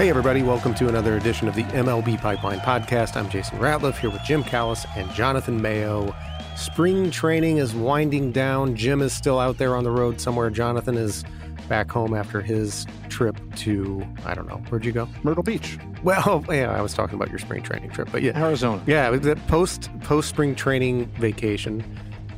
[0.00, 3.16] Hey, everybody, welcome to another edition of the MLB Pipeline Podcast.
[3.16, 6.16] I'm Jason Ratliff here with Jim Callis and Jonathan Mayo.
[6.56, 8.74] Spring training is winding down.
[8.74, 10.48] Jim is still out there on the road somewhere.
[10.48, 11.22] Jonathan is
[11.68, 15.06] back home after his trip to, I don't know, where'd you go?
[15.22, 18.42] Myrtle Beach, Well, yeah, I was talking about your spring training trip, but yeah.
[18.42, 18.82] Arizona.
[18.86, 21.84] Yeah, the post post spring training vacation.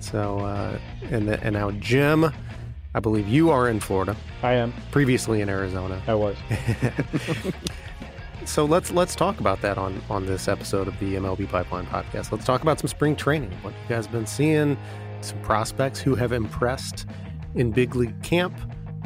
[0.01, 0.79] So, uh,
[1.13, 2.33] and, the, and now Jim,
[2.95, 4.73] I believe you are in Florida, I am.
[4.91, 6.03] previously in Arizona.
[6.07, 6.37] I was.
[8.45, 12.33] So let's let's talk about that on on this episode of the MLB Pipeline podcast.
[12.33, 13.53] Let's talk about some spring training.
[13.63, 14.77] What you guys been seeing?
[15.21, 17.07] Some prospects who have impressed
[17.55, 18.53] in big league camp.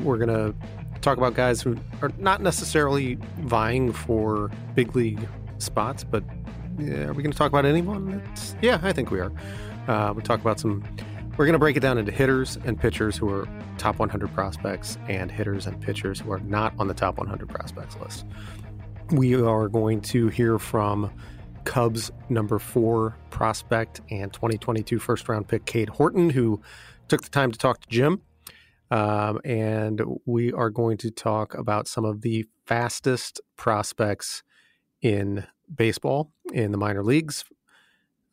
[0.00, 0.54] We're gonna
[1.02, 5.28] talk about guys who are not necessarily vying for big league
[5.58, 6.24] spots, but
[6.78, 8.10] yeah, are we going to talk about anyone?
[8.10, 9.32] That's, yeah, I think we are.
[9.88, 10.84] Uh, we talk about some.
[11.36, 14.96] We're going to break it down into hitters and pitchers who are top 100 prospects,
[15.08, 18.24] and hitters and pitchers who are not on the top 100 prospects list
[19.10, 21.10] we are going to hear from
[21.64, 26.60] Cubs number four prospect and 2022 first round pick Cade Horton, who
[27.08, 28.22] took the time to talk to Jim.
[28.90, 34.42] Um, and we are going to talk about some of the fastest prospects
[35.02, 37.44] in baseball in the minor leagues.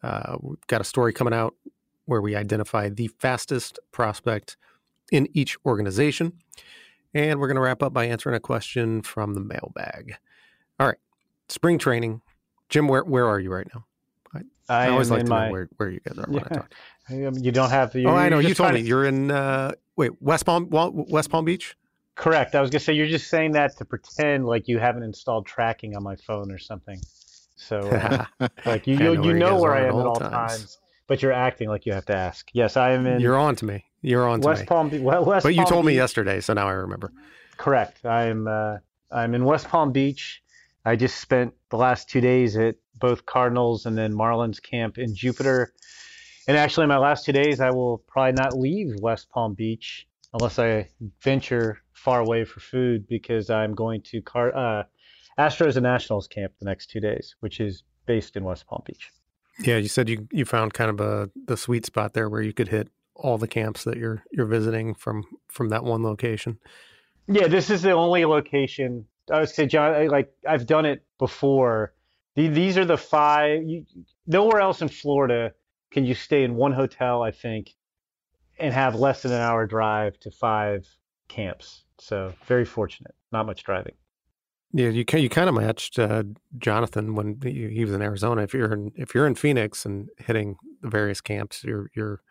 [0.04, 1.56] Uh, we've got a story coming out
[2.06, 4.58] where we identify the fastest prospect
[5.12, 6.34] in each organization.
[7.14, 10.16] And we're going to wrap up by answering a question from the mailbag.
[10.80, 10.98] All right,
[11.50, 12.22] spring training.
[12.70, 13.86] Jim, where where are you right now?
[14.70, 15.46] I, always am like in to my.
[15.48, 16.58] know where, where you guys are when I Yeah.
[16.58, 16.74] talk.
[17.44, 18.04] You don't have to.
[18.06, 18.40] Oh, I know.
[18.40, 19.30] you're You told me to- you're in.
[19.30, 21.76] Uh, wait, West Palm, West Palm Beach.
[22.16, 22.56] Correct.
[22.56, 25.98] I was gonna say you're just saying that to pretend like you haven't installed tracking
[25.98, 27.00] on my phone or something.
[27.58, 28.26] So uh,
[28.66, 30.16] like you I know you, where you you know where I am at all all
[30.16, 30.32] times.
[30.32, 30.78] times.
[31.08, 32.50] But you're acting like you have to ask.
[32.54, 33.86] Yes, I am in you're on to me.
[34.02, 34.50] You're on to me.
[34.50, 34.68] West me.
[34.68, 35.02] Palm Beach.
[35.02, 37.12] West but you Palm told me yesterday, so now I remember.
[37.58, 38.06] Correct.
[38.06, 38.78] I'm uh,
[39.12, 40.42] I'm in West Palm Beach.
[40.86, 45.16] I just spent the last two days at both Cardinals and then Marlins camp in
[45.16, 45.74] Jupiter.
[46.48, 50.60] And actually, my last two days, I will probably not leave West Palm Beach unless
[50.60, 50.90] I
[51.22, 54.84] venture far away for food because I'm going to Car- uh,
[55.40, 59.10] Astros and Nationals camp the next two days, which is based in West Palm Beach.
[59.60, 62.54] Yeah, you said you you found kind of a the sweet spot there where you
[62.54, 66.58] could hit all the camps that you're you're visiting from from that one location.
[67.28, 69.06] Yeah, this is the only location.
[69.32, 71.94] I would say, John, like I've done it before.
[72.36, 73.64] The, these are the five.
[73.64, 73.86] You,
[74.26, 75.54] nowhere else in Florida
[75.92, 77.72] can you stay in one hotel, I think,
[78.60, 80.88] and have less than an hour drive to five
[81.28, 81.84] camps.
[82.00, 83.14] So very fortunate.
[83.32, 83.94] Not much driving.
[84.76, 86.24] Yeah, you you kind of matched uh,
[86.58, 88.42] Jonathan when he, he was in Arizona.
[88.42, 92.22] If you're in if you're in Phoenix and hitting the various camps, you're you're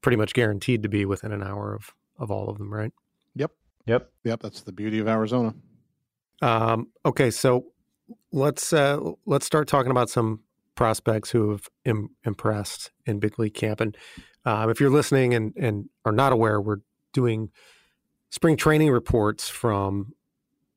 [0.00, 2.92] pretty much guaranteed to be within an hour of of all of them, right?
[3.34, 3.50] Yep.
[3.86, 4.40] Yep, Yep.
[4.42, 5.54] that's the beauty of Arizona.
[6.40, 7.66] Um, okay, so
[8.30, 10.40] let's uh, let's start talking about some
[10.76, 13.80] prospects who have Im- impressed in big league camp.
[13.80, 13.96] And
[14.44, 16.78] um, if you're listening and and are not aware, we're
[17.12, 17.50] doing
[18.30, 20.12] spring training reports from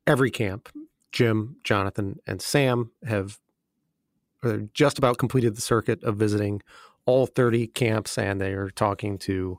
[0.07, 0.69] every camp.
[1.15, 3.39] Jim, Jonathan, and Sam have
[4.73, 6.61] just about completed the circuit of visiting
[7.05, 9.57] all 30 camps, and they are talking to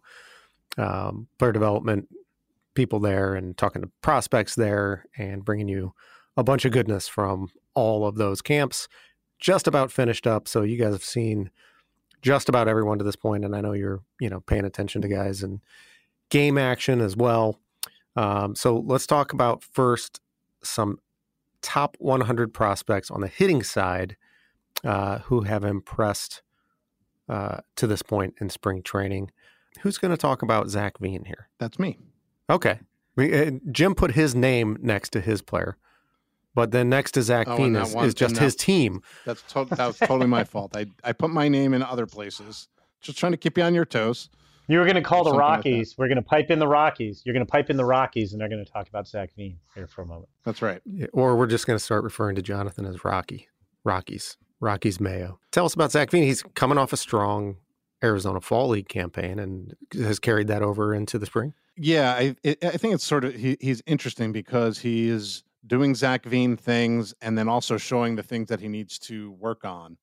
[0.77, 2.09] um, player development
[2.75, 5.95] people there and talking to prospects there and bringing you
[6.37, 8.87] a bunch of goodness from all of those camps.
[9.39, 11.51] Just about finished up, so you guys have seen
[12.21, 15.09] just about everyone to this point, and I know you're you know paying attention to
[15.09, 15.61] guys and
[16.29, 17.59] game action as well.
[18.15, 20.21] Um, so let's talk about first
[20.63, 20.99] some
[21.67, 24.17] top 100 prospects on the hitting side
[24.85, 26.43] uh, who have impressed
[27.29, 29.33] uh, to this point in spring training.
[29.81, 31.49] Who's going to talk about Zac Veen here?
[31.59, 31.99] That's me.
[32.49, 32.79] Okay.
[33.19, 35.77] Uh, Jim put his name next to his player,
[36.55, 39.03] but then next to Zac Oh, Veen is, one- is just that- his team.
[39.25, 40.77] That's to- that was totally my fault.
[40.77, 42.69] I I put my name in other places,
[43.01, 44.31] just trying to keep you on your toes.
[44.69, 45.57] You were going to call the Something like.
[45.59, 45.95] Rockies.
[45.97, 47.23] we're going to pipe in the Rockies.
[47.25, 49.59] You're going to pipe in the Rockies, and they're going to talk about Zac Veen
[49.75, 50.29] here for a moment.
[50.45, 50.81] That's right.
[50.85, 53.49] Yeah, Or we're just going to start referring to Jonathan as Rocky,
[53.85, 55.39] Rockies, Rockies Mayo.
[55.53, 56.25] Tell us about Zac Veen.
[56.25, 57.57] He's coming off a strong
[58.03, 61.55] Arizona Fall League campaign and has carried that over into the spring.
[61.77, 65.95] Yeah, I I I think it's sort of he, he's interesting because he is doing
[65.95, 69.97] Zac Veen things and then also showing the things that he needs to work on.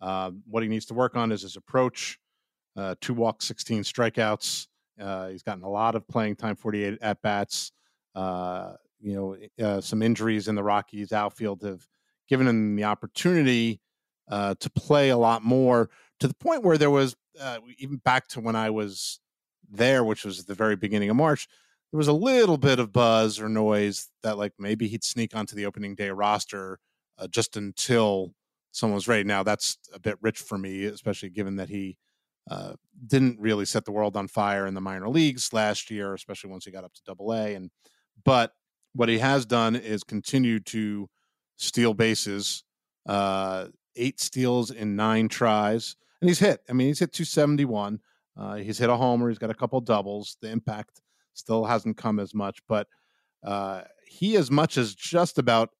[0.00, 2.18] Uh, what he needs to work on is his approach.
[2.76, 4.66] Uh, two walks, sixteen strikeouts.
[5.00, 7.72] Uh, he's gotten a lot of playing time, forty-eight at bats.
[8.14, 11.86] Uh, you know, uh, some injuries in the Rockies outfield have
[12.28, 13.80] given him the opportunity
[14.28, 15.90] uh, to play a lot more
[16.20, 19.20] to the point where there was uh, even back to when I was
[19.68, 21.48] there, which was the very beginning of March,
[21.90, 25.56] there was a little bit of buzz or noise that like maybe he'd sneak onto
[25.56, 26.78] the opening day roster
[27.30, 28.34] just until
[28.72, 29.24] someone was ready.
[29.24, 31.96] Now that's a bit rich for me, especially given that he
[32.50, 32.74] uh,
[33.06, 36.64] didn't really set the world on fire in the minor leagues last year, especially once
[36.64, 37.54] he got up to Double A.
[37.54, 37.70] And
[38.24, 38.52] but
[38.94, 41.08] what he has done is continue to
[41.56, 42.64] steal bases,
[43.06, 43.66] uh,
[43.96, 46.60] eight steals in nine tries, and he's hit.
[46.68, 48.00] I mean, he's hit 271.
[48.36, 49.28] Uh, he's hit a homer.
[49.28, 50.36] He's got a couple doubles.
[50.40, 51.00] The impact
[51.34, 52.88] still hasn't come as much, but
[53.44, 55.70] uh, he, as much as just about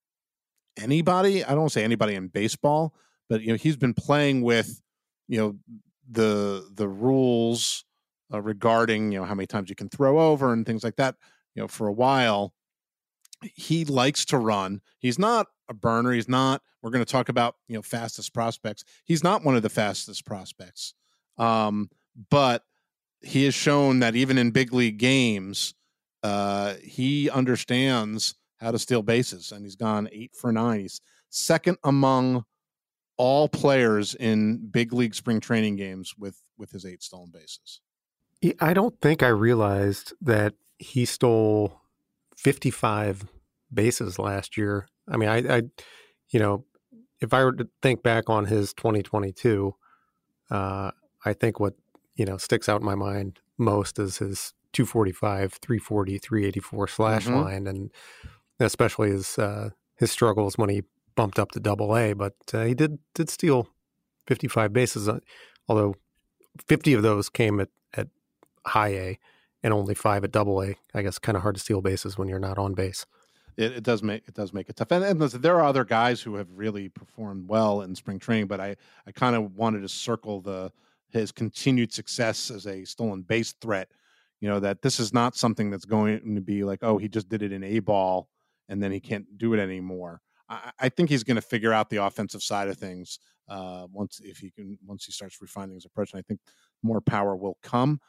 [0.78, 2.94] anybody, I don't say anybody in baseball,
[3.28, 4.80] but you know, he's been playing with,
[5.28, 5.56] you know,
[6.10, 7.84] the the rules
[8.32, 11.16] uh, regarding you know how many times you can throw over and things like that.
[11.54, 12.52] You know, for a while,
[13.42, 14.80] he likes to run.
[14.98, 16.12] He's not a burner.
[16.12, 16.62] He's not.
[16.82, 18.84] We're going to talk about you know fastest prospects.
[19.04, 20.94] He's not one of the fastest prospects.
[21.38, 21.90] Um,
[22.30, 22.64] but
[23.22, 25.74] he has shown that even in big league games,
[26.22, 30.80] uh, he understands how to steal bases, and he's gone eight for nine.
[30.80, 32.44] He's second among
[33.22, 37.82] all players in big league spring training games with with his eight stolen bases.
[38.58, 41.82] I don't think I realized that he stole
[42.38, 43.24] 55
[43.72, 44.88] bases last year.
[45.06, 45.62] I mean, I, I
[46.30, 46.64] you know,
[47.20, 49.74] if I were to think back on his 2022,
[50.50, 50.90] uh,
[51.24, 51.74] I think what,
[52.14, 57.34] you know, sticks out in my mind most is his 245, 340, 384 slash Mhm.
[57.34, 57.90] line, and
[58.58, 60.82] especially his, uh, his struggles when he
[61.20, 63.68] bumped up to double A, but uh, he did, did steal
[64.26, 65.18] 55 bases, uh,
[65.68, 65.94] although
[66.66, 68.08] 50 of those came at, at
[68.64, 69.18] high A
[69.62, 70.76] and only five at double A.
[70.94, 73.04] I guess kind of hard to steal bases when you're not on base.
[73.58, 74.90] it, it does make it does make it tough.
[74.92, 78.58] And, and there are other guys who have really performed well in spring training, but
[78.58, 78.76] I
[79.06, 80.72] I kind of wanted to circle the
[81.10, 83.90] his continued success as a stolen base threat.
[84.40, 87.28] You know that this is not something that's going to be like, oh, he just
[87.28, 88.30] did it in a ball
[88.70, 90.22] and then he can't do it anymore.
[90.50, 93.18] I, I think he's going to figure out the offensive side of things
[93.48, 96.12] uh, once if he can once he starts refining his approach.
[96.12, 96.40] And I think
[96.82, 98.00] more power will come,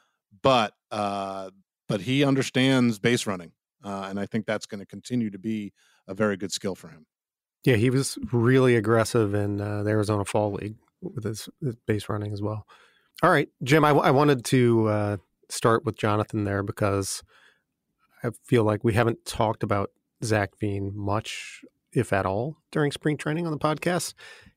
[0.42, 1.50] but uh,
[1.88, 3.52] but he understands base running.
[3.84, 5.72] Uh, and I think that's going to continue to be
[6.06, 7.06] a very good skill for him.
[7.64, 12.08] Yeah, he was really aggressive in uh, the Arizona Fall League with his, his base
[12.08, 12.66] running as well.
[13.22, 15.16] All right, Jim, I, I wanted to uh,
[15.48, 17.22] start with Jonathan there because
[18.24, 19.90] I feel like we haven't talked about
[20.24, 24.14] Zac Veen much, if at all, during spring training on the podcast.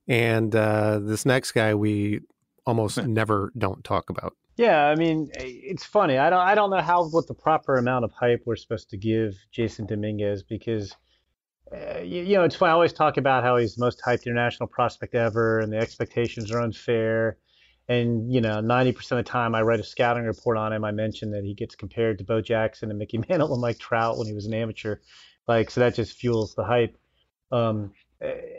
[0.08, 2.22] And uh, this next guy we
[2.66, 4.36] almost never don't talk about.
[4.58, 6.18] Yeah, I mean, eh, it's funny.
[6.18, 8.98] I don't, I don't know how what the proper amount of hype we're supposed to
[8.98, 10.96] give Jasson Dominguez because,
[11.74, 12.70] uh, you, you know, it's fun.
[12.70, 16.52] I always talk about how he's the most hyped international prospect ever, and the expectations
[16.52, 17.38] are unfair.
[17.88, 20.92] And you know, 90% of the time I write a scouting report on him, I
[20.92, 24.28] mention that he gets compared to Bo Jackson and Mickey Mantle and Mike Trout when
[24.28, 24.98] he was an amateur.
[25.48, 26.98] Like, so that just fuels the hype
[27.52, 27.92] um,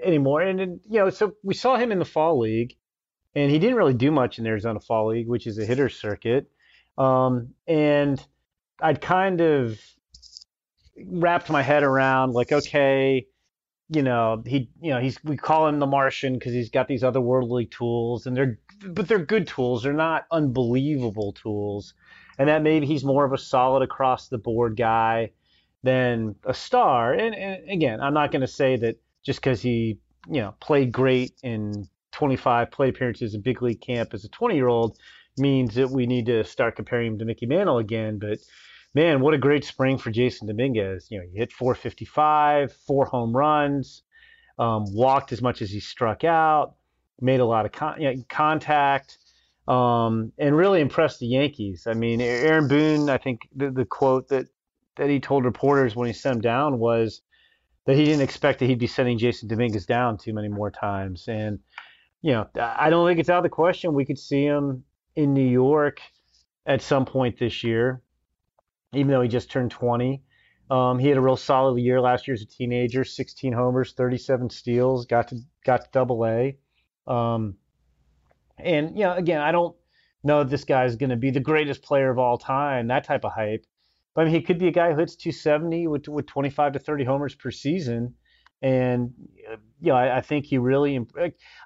[0.02, 0.42] anymore.
[0.42, 2.76] And, and you know, so we saw him in the fall league
[3.36, 5.90] and he didn't really do much in the Arizona Fall League, which is a hitter
[5.90, 6.50] circuit.
[6.96, 8.20] Um, and
[8.80, 9.78] I'd kind of
[11.04, 13.26] wrapped my head around like, okay,
[13.90, 17.02] you know, he, you know, he's we call him the Martian because he's got these
[17.02, 19.82] otherworldly tools, and they're but they're good tools.
[19.82, 21.92] They're not unbelievable tools,
[22.38, 25.32] and that maybe he's more of a solid across the board guy
[25.86, 27.14] than a star.
[27.14, 30.90] And, and again, I'm not going to say that just because he, you know, played
[30.90, 34.98] great in 25 plate appearances in big league camp as a 20 year old
[35.38, 38.18] means that we need to start comparing him to Mickey Mantle again.
[38.18, 38.40] But
[38.94, 41.06] man, what a great spring for Jasson Dominguez.
[41.08, 44.02] You know, he hit 455, four home runs,
[44.58, 46.74] um, walked as much as he struck out,
[47.20, 49.18] made a lot of con- you know, contact,
[49.68, 51.86] um, and really impressed the Yankees.
[51.86, 54.48] I mean, Aaron Boone, I think the, the quote that
[54.96, 57.22] that he told reporters when he sent him down was
[57.84, 61.28] that he didn't expect that he'd be sending Jasson Dominguez down too many more times.
[61.28, 61.60] And
[62.22, 64.84] you know, I don't think it's out of the question we could see him
[65.14, 66.00] in New York
[66.66, 68.02] at some point this year,
[68.92, 70.22] even though he just turned 20.
[70.68, 74.50] Um, he had a real solid year last year as a teenager, 16 homers, 37
[74.50, 76.56] steals, got to got to double A.
[77.06, 77.54] Um,
[78.58, 79.76] and you know, again, I don't
[80.24, 83.32] know this guy's going to be the greatest player of all time, that type of
[83.32, 83.64] hype.
[84.16, 86.78] But I mean, he could be a guy who hits 270 with with 25 to
[86.78, 88.14] 30 homers per season.
[88.62, 89.12] And
[89.48, 90.98] uh, you know, I, I think he really.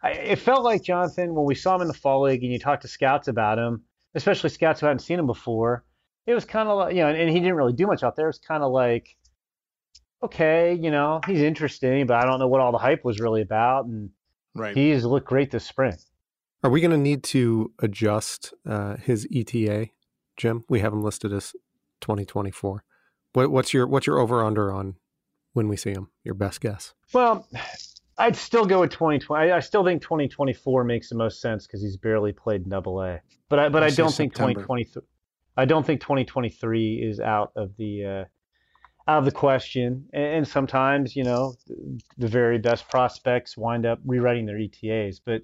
[0.03, 2.59] I, it felt like Jonathan when we saw him in the fall league, and you
[2.59, 3.85] talked to scouts about him,
[4.17, 5.85] especially scouts who hadn't seen him before.
[6.27, 8.17] It was kind of like you know, and, and he didn't really do much out
[8.17, 8.27] there.
[8.27, 9.17] It was kind of like,
[10.21, 13.43] okay, you know, he's interesting, but I don't know what all the hype was really
[13.43, 13.87] about.
[13.87, 14.11] And
[14.57, 14.77] Right.
[14.77, 15.97] he's looked great this spring.
[16.65, 19.91] Are we going to need to adjust uh, his ETA,
[20.37, 20.65] Jim?
[20.69, 21.55] We have him listed as
[22.01, 22.85] 2024.
[23.33, 24.97] What, what's your what's your over under on
[25.53, 26.09] when we see him?
[26.25, 26.95] Your best guess?
[27.13, 27.47] Well,
[28.19, 29.51] I'd still go with 2020.
[29.51, 33.21] I, I still think 2024 makes the most sense because he's barely played Double A.
[33.49, 34.61] But I but I I don't think September.
[34.61, 35.03] 2023.
[35.57, 38.25] I don't think 2023 is out of the uh,
[39.11, 40.07] out of the question.
[40.13, 41.55] And, and sometimes you know
[42.19, 45.21] the very best prospects wind up rewriting their ETAs.
[45.21, 45.43] But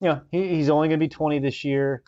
[0.00, 2.02] you know he, he's only going to be 20 this year.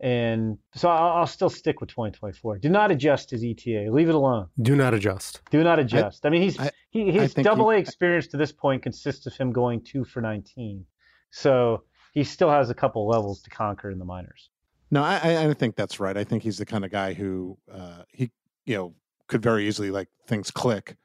[0.00, 2.58] And so I'll, I'll still stick with 2024.
[2.58, 3.88] Do not adjust his ETA.
[3.90, 4.46] Leave it alone.
[4.62, 5.40] Do not adjust.
[5.50, 6.24] Do not adjust.
[6.24, 9.52] I, mean, he's I- he, his double A experience to this point consists of him
[9.52, 10.84] going two for 19.
[11.30, 11.82] So
[12.14, 14.50] he still has a couple levels to conquer in the minors.
[14.90, 16.16] No, I, I I think that's right.
[16.16, 18.30] I think he's the kind of guy who uh, he
[18.64, 18.94] you know
[19.26, 20.96] could very easily like things click,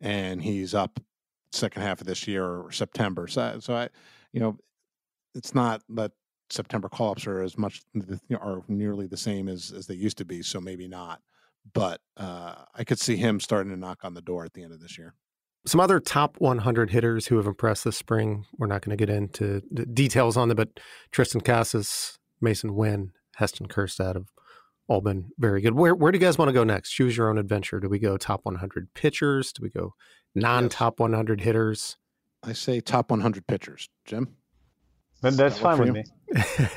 [0.00, 0.98] and he's up
[1.52, 3.28] second half of this year or September.
[3.28, 3.88] So so I
[4.32, 4.58] you know
[5.36, 6.10] it's not that
[6.50, 9.94] September call ups are as much you know, are nearly the same as as they
[9.94, 10.42] used to be.
[10.42, 11.20] So maybe not,
[11.72, 14.72] but uh, I could see him starting to knock on the door at the end
[14.72, 15.14] of this year.
[15.66, 18.46] Some other top 100 hitters who have impressed this spring.
[18.56, 20.80] We're not going to get into the details on them, but
[21.12, 24.28] Triston Casas, Masyn Winn, Heston Kjerstad have
[24.88, 25.74] all been very good.
[25.74, 26.90] Where where do you guys want to go next?
[26.90, 27.78] Choose your own adventure.
[27.78, 29.52] Do we go top 100 pitchers?
[29.52, 29.94] Do we go
[30.34, 31.96] non-top 100 hitters?
[32.42, 34.36] I say top 100 pitchers, Jim.
[35.20, 35.92] But that's that fine with you?
[35.92, 36.04] me.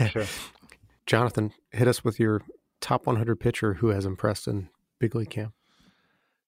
[0.10, 0.25] Sure.
[1.05, 2.41] Jonathan, hit us with your
[2.81, 4.69] top 100 pitcher who has impressed in
[5.00, 5.53] big league camp.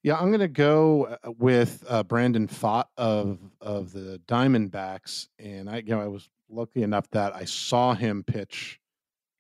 [0.04, 5.68] Yeah, I'm going to go uh, with uh, Brandon Pfaadt of of the Diamondbacks, and
[5.68, 8.80] I, you know, I was lucky enough that I saw him pitch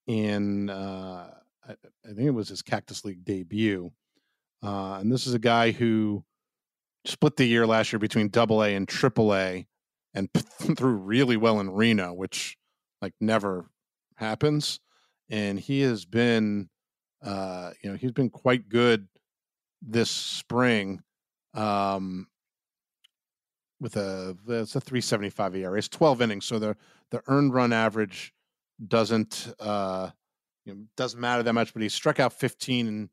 [0.07, 1.29] in, uh,
[1.67, 3.91] I, I think it was his Cactus League debut,
[4.63, 6.23] uh, and this is a guy who
[7.05, 9.67] split the year last year between Double A and Triple A,
[10.15, 12.57] and threw really well in Reno, which
[13.01, 13.69] like never
[14.15, 14.79] happens,
[15.29, 16.69] and he has been,
[17.23, 19.07] uh, you know, he's been quite good
[19.81, 21.01] this spring
[21.53, 22.27] um,
[23.79, 25.77] with a it's a 375 ERA.
[25.77, 26.75] It's 12 innings, so the
[27.11, 28.33] the earned run average
[28.87, 30.09] doesn't uh,
[30.65, 31.73] you know, doesn't matter that much.
[31.73, 33.09] But he struck out 15 in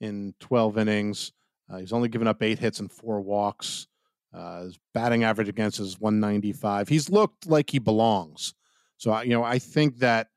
[0.00, 1.32] in 12 innings.
[1.70, 3.86] Uh, he's only given up eight hits and four walks.
[4.32, 6.88] Uh, his batting average against is 195.
[6.88, 8.54] He's looked like he belongs.
[8.96, 10.28] So I, you know, I think that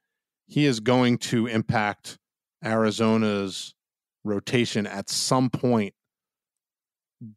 [0.47, 2.17] he is going to impact
[2.63, 3.75] Arizona's
[4.23, 5.93] rotation at some point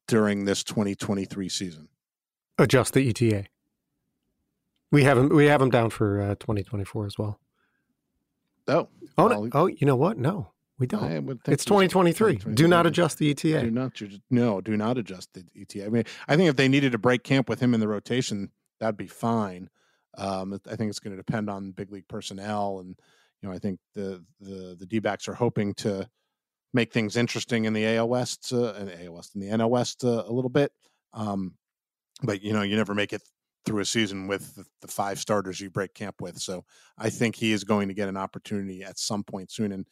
[0.06, 1.88] during this 2023 season.
[2.58, 3.46] Adjust the ETA.
[4.92, 5.28] We have him.
[5.28, 7.38] We have him down for uh, 2024 as well.
[8.66, 10.18] Oh, Oh, no, oh, you know what?
[10.18, 11.02] No, we don't.
[11.04, 12.54] I would think It's it was 2023.
[12.54, 13.62] Do not adjust the ETA.
[13.62, 14.00] Do not
[14.30, 15.86] no, do not adjust the ETA.
[15.86, 18.50] I mean, I think if they needed to break camp with him in the rotation,
[18.78, 19.70] that'd be fine.
[20.16, 22.96] Um, I think it's going to depend on big league personnel, and
[23.40, 26.08] you know, I think the the the D are hoping to
[26.72, 30.04] make things interesting in the AL West uh, and AL West in the NL West
[30.04, 30.72] uh, a little bit.
[31.12, 31.54] Um,
[32.22, 33.22] but you know, you never make it
[33.64, 36.38] through a season with the, the five starters you break camp with.
[36.38, 36.64] So
[36.96, 39.86] I think he is going to get an opportunity at some point soon, and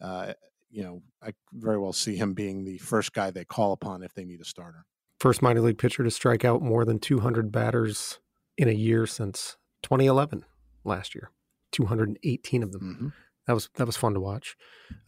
[0.00, 0.32] uh,
[0.70, 4.14] you know, I very well see him being the first guy they call upon if
[4.14, 4.84] they need a starter.
[5.18, 8.20] First minor league pitcher to strike out more than 200 batters
[8.56, 10.44] in a year since 2011
[10.84, 11.30] last year.
[11.72, 12.80] 218 of them.
[12.80, 13.08] Mm-hmm.
[13.46, 14.56] That was that was fun to watch.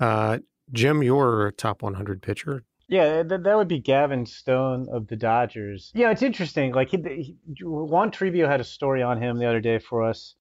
[0.00, 0.38] Uh,
[0.72, 2.64] Jim, your top 100 pitcher.
[2.88, 5.90] Yeah, that, that would be Gavin Stone of the Dodgers.
[5.94, 6.72] Yeah, it's interesting.
[6.72, 10.34] Like he, he, Juan Toribio had a story on him the other day for us,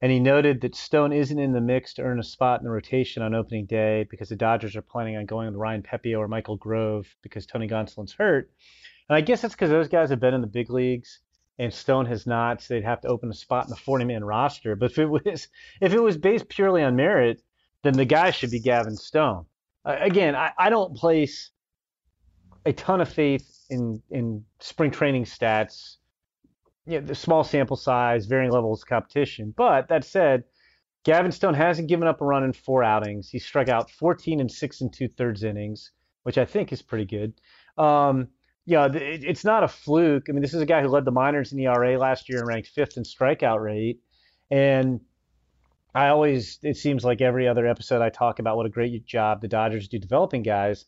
[0.00, 2.70] and he noted that Stone isn't in the mix to earn a spot in the
[2.70, 6.28] rotation on opening day because the Dodgers are planning on going with Ryan Pepiot or
[6.28, 8.50] Michael Grove because Tony Gonsolin's hurt.
[9.08, 11.20] And I guess that's because those guys have been in the big leagues
[11.58, 14.76] and Stone has not, so they'd have to open a spot in the 40-man roster.
[14.76, 15.48] But if it was
[15.80, 17.42] if it was based purely on merit,
[17.82, 19.46] then the guy should be Gavin Stone.
[19.84, 21.50] Uh, again, I, I don't place
[22.64, 25.96] a ton of faith in in spring training stats.
[26.86, 29.52] Yeah, the small sample size, varying levels of competition.
[29.56, 30.44] But that said,
[31.04, 33.28] Gavin Stone hasn't given up a run in four outings.
[33.28, 35.90] He struck out 14 and six and two thirds innings,
[36.22, 37.34] which I think is pretty good.
[37.76, 38.28] Um,
[38.68, 40.26] yeah, it, it's not a fluke.
[40.28, 42.48] I mean, this is a guy who led the minors in ERA last year and
[42.48, 44.02] ranked fifth in strikeout rate.
[44.50, 45.00] And
[45.94, 49.40] I always, it seems like every other episode I talk about what a great job
[49.40, 50.84] the Dodgers do developing guys.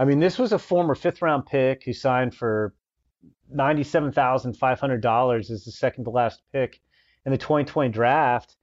[0.00, 2.74] I mean, this was a former fifth round pick who signed for
[3.54, 6.80] $97,500 as the second to last pick
[7.24, 8.56] in the 2020 draft.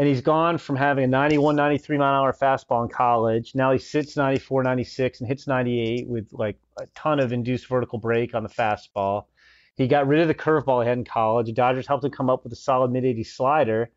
[0.00, 3.54] And he's gone from having a 91, 93 mile an hour fastball in college.
[3.54, 7.98] Now he sits 94, 96 and hits 98 with like a ton of induced vertical
[7.98, 9.26] break on the fastball.
[9.76, 11.48] He got rid of the curveball he had in college.
[11.48, 13.90] The Dodgers helped him come up with a solid mid 80 slider.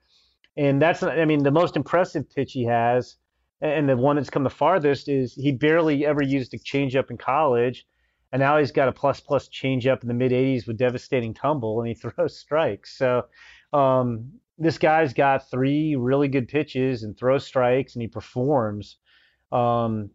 [0.58, 3.16] And that's, I mean, the most impressive pitch he has,
[3.62, 7.18] and the one that's come the farthest, is he barely ever used a changeup in
[7.18, 7.88] college.
[8.34, 11.80] And now he's got a plus plus changeup in the mid 80s with devastating tumble,
[11.80, 12.98] and he throws strikes.
[12.98, 13.24] So
[13.72, 18.98] um, this guy's got three really good pitches and throws strikes, and he performs.
[19.52, 20.10] Um,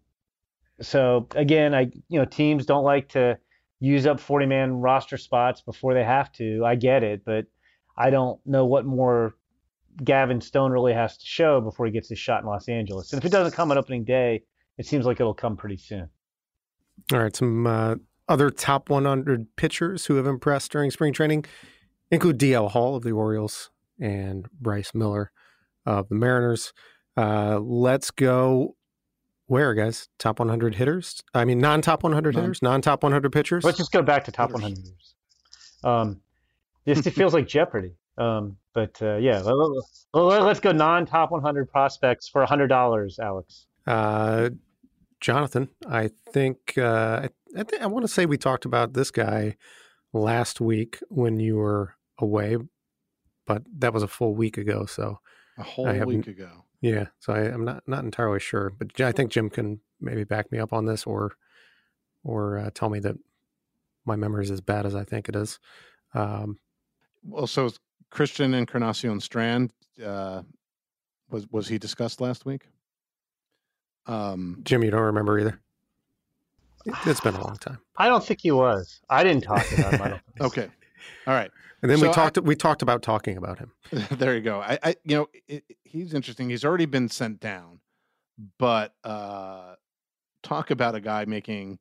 [0.80, 3.38] so again, I you know teams don't like to
[3.80, 6.64] use up 40 man roster spots before they have to.
[6.64, 7.46] I get it, but
[7.96, 9.34] I don't know what more
[10.02, 13.12] Gavin Stone really has to show before he gets his shot in Los Angeles.
[13.12, 14.42] And if it doesn't come on opening day,
[14.78, 16.08] it seems like it'll come pretty soon.
[17.12, 17.96] All right, some uh,
[18.28, 21.44] other top 100 pitchers who have impressed during spring training
[22.10, 25.32] include DL Hall of the Orioles and Bryce Miller
[25.86, 26.72] of the Mariners.
[27.16, 28.76] Uh, let's go
[29.46, 30.08] where, guys?
[30.18, 31.22] Top 100 hitters?
[31.34, 33.64] I mean, non top 100 non- hitters, non top 100 pitchers?
[33.64, 35.14] Let's just go back to top 100 hitters.
[35.82, 36.20] Um,
[36.84, 37.94] this it feels like Jeopardy.
[38.18, 43.66] Um, but uh, yeah, let, us go non top 100 prospects for $100, Alex.
[43.86, 44.50] Uh,
[45.20, 47.28] Jonathan, I think uh, I,
[47.58, 49.56] I, th- I want to say we talked about this guy
[50.12, 52.56] last week when you were away,
[53.48, 54.84] but that was a full week ago.
[54.84, 55.18] So
[55.56, 56.64] a whole week ago.
[56.80, 60.52] Yeah, so I, am not not entirely sure, but I think Jim can maybe back
[60.52, 61.32] me up on this, or
[62.22, 63.16] or uh, tell me that
[64.04, 65.58] my memory is as bad as I think it is.
[66.14, 66.58] Um,
[67.24, 67.70] well, so
[68.10, 69.72] Christian Encarnacion Strand
[70.04, 70.42] uh,
[71.30, 72.68] was was he discussed last week?
[74.06, 75.58] Um, Jim, you don't remember either.
[77.06, 77.78] It's been a long time.
[77.96, 79.00] I don't think he was.
[79.10, 80.20] I didn't talk about him.
[80.40, 80.68] okay,
[81.26, 81.50] all right.
[81.82, 82.38] And then so we talked.
[82.38, 83.72] I, we talked about talking about him.
[84.12, 84.60] there you go.
[84.60, 86.50] I, I you know, it, he's interesting.
[86.50, 87.80] He's already been sent down,
[88.58, 89.74] but uh,
[90.42, 91.78] talk about a guy making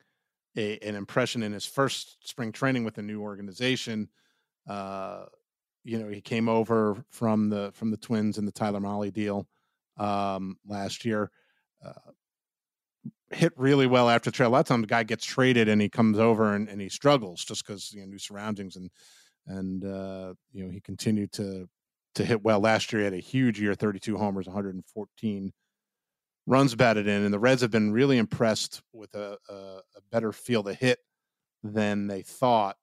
[0.55, 4.09] a, an impression in his first spring training with a new organization.
[4.67, 5.25] Uh,
[5.83, 9.47] you know, he came over from the from the Twins and the Tyler Mahle deal
[9.97, 11.31] um, last year.
[11.83, 12.11] Uh,
[13.31, 14.47] hit really well after the trade.
[14.47, 16.89] A lot of times, the guy gets traded and he comes over and, and he
[16.89, 18.89] struggles just because you know new surroundings and
[19.47, 21.67] and uh, you know he continued to
[22.15, 23.01] to hit well last year.
[23.01, 25.53] He had a huge year, 32 homers, 114
[26.47, 30.31] runs batted in, and the Reds have been really impressed with a, a, a better
[30.31, 30.99] feel to hit
[31.63, 32.77] than they thought.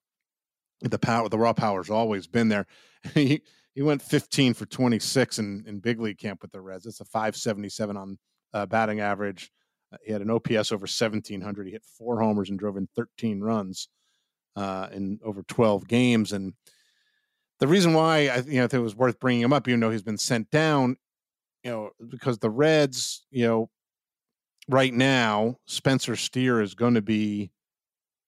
[0.82, 2.66] The power, the raw power's always been there.
[3.14, 3.42] he
[3.74, 6.86] he went 15 for 26 in in big league camp with the Reds.
[6.86, 8.18] It's a 577 on
[8.52, 9.50] uh, batting average.
[9.94, 11.66] Uh, he had an OPS over 1700.
[11.66, 13.88] He hit four homers and drove in 13 runs
[14.56, 16.32] uh, in over 12 games.
[16.32, 16.54] And
[17.60, 20.02] the reason why I you know it was worth bringing him up, even though he's
[20.02, 20.96] been sent down,
[21.62, 23.70] you know, because the Reds, you know,
[24.68, 27.50] right now Spencer Steer is going to be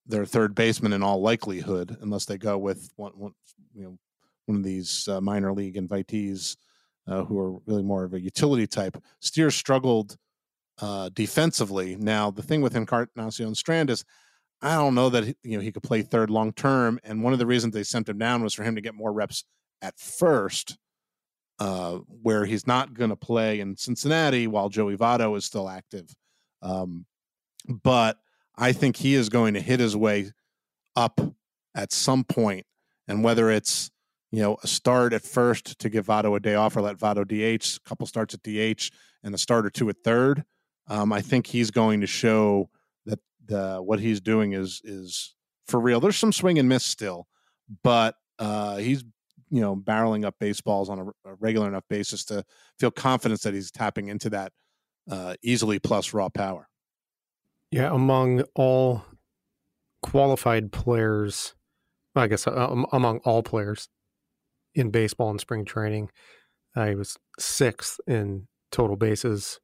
[0.07, 3.33] their third baseman in all likelihood, unless they go with one, one
[3.75, 3.99] you know
[4.47, 6.57] one of these uh, minor league invitees
[7.09, 8.97] uh, who are really more of a utility type.
[9.21, 10.17] Steer struggled
[10.81, 11.97] uh, defensively.
[11.97, 14.05] Now the thing with Encarnacion Strand is
[14.63, 16.99] I don't know that you know he could play third long term.
[17.05, 19.13] And one of the reasons they sent him down was for him to get more
[19.13, 19.45] reps
[19.83, 20.79] at first,
[21.59, 26.09] uh, where he's not going to play in Cincinnati while Joey Votto is still active.
[26.63, 27.05] Um,
[27.69, 28.19] but
[28.57, 30.31] I think he is going to hit his way
[30.95, 31.21] up
[31.75, 32.65] at some point,
[33.07, 33.91] and whether it's
[34.33, 37.27] you know a start at first to give Votto a day off or let Votto
[37.27, 38.91] DH, a couple starts at DH,
[39.23, 40.45] and a start or two at third,
[40.89, 42.71] um, I think he's going to show
[43.07, 45.35] that the what he's doing is is
[45.67, 46.01] for real.
[46.01, 47.27] There's some swing and miss still,
[47.83, 49.05] but uh, he's
[49.51, 52.45] you know barreling up baseballs on a, a, regular enough basis to
[52.79, 54.53] feel confidence that he's tapping into that
[55.11, 56.69] uh, easily plus raw power.
[57.71, 59.05] Yeah, among all
[60.03, 61.55] qualified players,
[62.15, 63.89] I guess uh, among all players
[64.75, 66.11] in baseball and spring training,
[66.75, 69.59] he was sixth in total bases.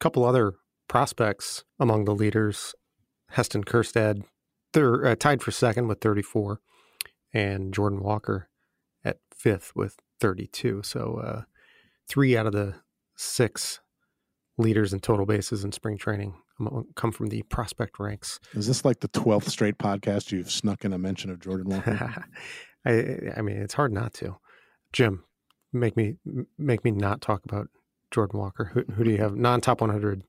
[0.00, 0.54] A couple other
[0.88, 2.74] prospects among the leaders
[3.30, 4.24] Heston Kjerstad,
[4.72, 6.60] third, uh, tied for second with 34,
[7.32, 8.48] and Jordan Walker
[9.04, 10.82] at fifth with 32.
[10.82, 11.42] So uh,
[12.08, 12.76] three out of the
[13.16, 13.80] six
[14.56, 16.34] leaders in total bases in spring training
[16.96, 18.40] come from the prospect ranks.
[18.54, 22.24] Is this like the 12th straight podcast you've snuck in a mention of Jordan Walker?
[22.84, 24.38] I, I mean, it's hard not to.
[24.92, 25.24] Jim,
[25.72, 26.14] make me
[26.56, 27.68] make me not talk about
[28.10, 28.72] Jordan Walker.
[28.74, 30.22] Who, who do you have non top 100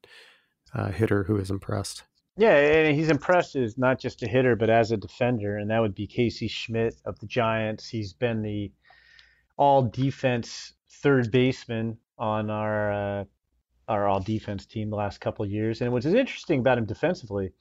[0.74, 2.04] uh, hitter who is impressed?
[2.38, 5.82] Yeah, and he's impressed as not just a hitter, but as a defender, and that
[5.82, 7.88] would be Casey Schmitt of the Giants.
[7.88, 8.72] He's been the
[9.58, 13.26] all defense third baseman on our uh,
[13.90, 15.82] our all defense team the last couple of years.
[15.82, 17.52] And what's interesting about him defensively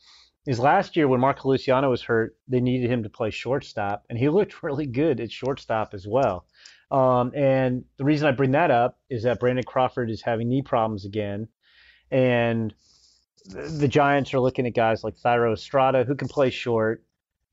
[0.47, 4.19] is last year when Marco Luciano was hurt, they needed him to play shortstop, and
[4.19, 6.47] he looked really good at shortstop as well.
[6.91, 10.63] Um, and the reason I bring that up is that Brandon Crawford is having knee
[10.63, 11.49] problems again,
[12.11, 12.73] and
[13.49, 17.05] the Giants are looking at guys like Thairo Estrada who can play short,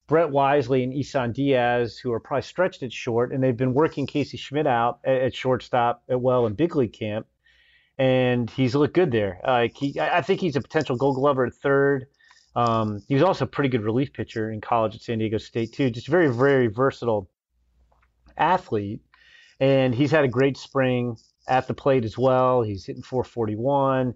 [0.08, 4.06] Brett Wisely and Isan Diaz who are probably stretched at short, and they've been working
[4.06, 7.28] Casey Schmitt out at, at shortstop at well in big league camp,
[7.98, 9.40] and he's looked good there.
[9.74, 12.08] He, I think he's a potential Gold Glover at third.
[12.56, 15.74] Um, he was also a pretty good relief pitcher in college at San Diego State
[15.74, 15.90] too.
[15.90, 17.30] Just very very versatile
[18.38, 19.02] athlete,
[19.60, 22.62] and he's had a great spring at the plate as well.
[22.62, 24.14] He's hitting 441.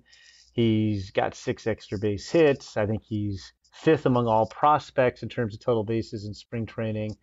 [0.60, 2.76] He's got six extra base hits.
[2.76, 7.15] I think he's fifth among all prospects in terms of total bases in spring training.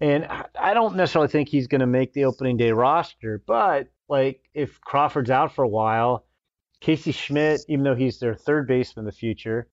[0.00, 4.48] And I don't necessarily think he's going to make the opening day roster, but like
[4.54, 6.26] if Crawford's out for a while,
[6.78, 9.66] Casey Schmitt, even though he's their third baseman in the future,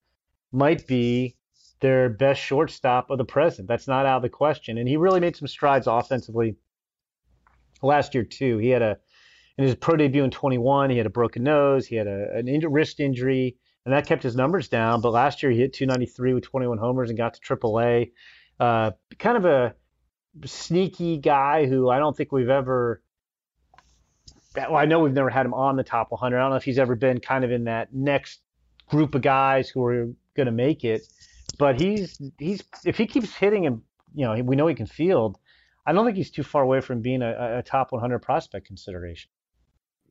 [0.51, 1.35] might be
[1.81, 3.67] their best shortstop of the present.
[3.67, 4.79] That's not out of the question.
[4.79, 6.55] And he really made some strides offensively
[7.83, 8.57] last year too.
[8.57, 8.97] He had a
[9.57, 12.47] in his pro debut in 21, he had a broken nose, he had a, an
[12.47, 15.01] in- wrist injury, and that kept his numbers down.
[15.01, 18.11] But last year he hit 293 with 21 homers and got to AAA.
[18.59, 19.73] Uh, kind of a
[20.45, 23.01] sneaky guy who I don't think we've ever.
[24.55, 26.35] Well, I know we've never had him on the top 100.
[26.35, 28.41] I don't know if he's ever been kind of in that next
[28.87, 31.01] group of guys who are going to make it.
[31.59, 35.37] But he's he's if he keeps hitting him, you know, we know he can field.
[35.85, 39.31] I don't think he's too far away from being a, a top 100 prospect consideration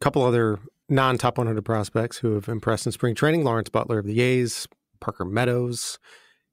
[0.00, 4.06] couple other non top 100 prospects who have impressed in spring training Lawrence Butler of
[4.06, 4.68] the A's,
[5.00, 5.98] Parker Meadows,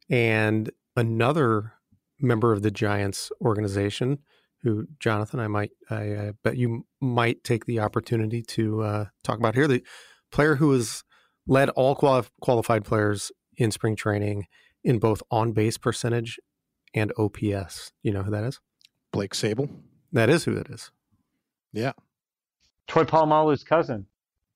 [0.10, 1.74] and another
[2.20, 4.20] member of the Giants organization
[4.64, 9.38] who, Jonathan, I might, I, I bet you might take the opportunity to uh, talk
[9.38, 9.68] about here.
[9.68, 9.84] The
[10.32, 11.04] player who has
[11.46, 14.48] led all quali- qualified players in spring training
[14.84, 16.40] in both on base percentage
[16.94, 17.92] and OPS.
[18.02, 18.60] You know who that is?
[19.12, 19.70] Blake Sabol.
[20.12, 20.92] That is who that is.
[21.74, 21.94] Yeah.
[22.88, 24.08] Troy Polamalu's cousin.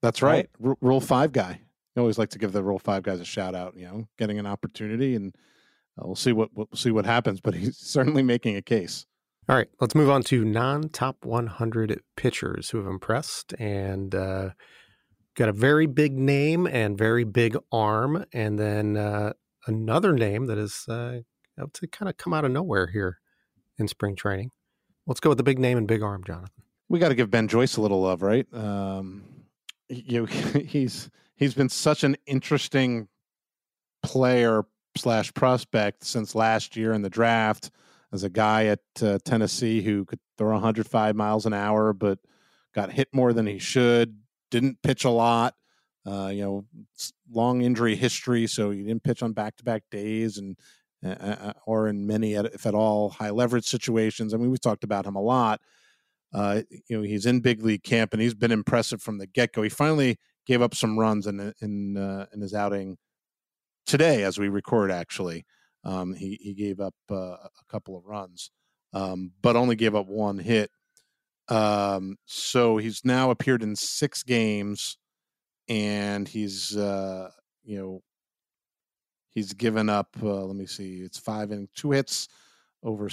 [0.02, 0.48] That's right.
[0.58, 0.70] right.
[0.70, 1.60] R- Rule Five guy.
[1.96, 3.76] I always like to give the Rule Five guys a shout out.
[3.76, 5.34] You know, getting an opportunity, and
[5.98, 7.40] uh, we'll see what we'll see what happens.
[7.40, 9.06] But he's certainly making a case.
[9.48, 14.50] All right, let's move on to non-top 100 pitchers who have impressed and uh,
[15.36, 19.32] got a very big name and very big arm, and then uh,
[19.66, 21.20] another name that is uh,
[21.72, 23.20] to kind of come out of nowhere here
[23.78, 24.50] in spring training.
[25.06, 27.48] Let's go with the big name and big arm, Jonathan we got to give Ben
[27.48, 28.46] Joyce a little love, right?
[28.52, 29.24] Um,
[29.88, 30.24] you know,
[30.60, 33.08] he's he's been such an interesting
[34.02, 34.64] player
[34.96, 37.70] slash prospect since last year in the draft
[38.12, 42.18] as a guy at uh, Tennessee who could throw 105 miles an hour, but
[42.74, 44.18] got hit more than he should.
[44.50, 45.54] Didn't pitch a lot.
[46.06, 46.64] Uh, you know,
[47.30, 50.56] long injury history, so he didn't pitch on back-to-back days, and
[51.04, 54.32] uh, uh or in many, if at all, high leverage situations.
[54.32, 55.60] I mean, we've talked about him a lot.
[56.32, 59.52] Uh, you know, he's in big league camp and he's been impressive from the get
[59.52, 59.62] go.
[59.62, 62.96] He finally gave up some runs in in uh, in his outing
[63.86, 64.90] today, as we record.
[64.90, 65.44] Actually,
[65.84, 68.50] um, he he gave up uh, a couple of runs,
[68.92, 70.70] um, but only gave up one hit.
[71.48, 74.98] Um, so he's now appeared in six games,
[75.68, 77.30] and he's uh,
[77.64, 78.02] you know
[79.30, 80.16] he's given up.
[80.22, 82.28] Uh, let me see, it's five and two hits
[82.82, 83.08] over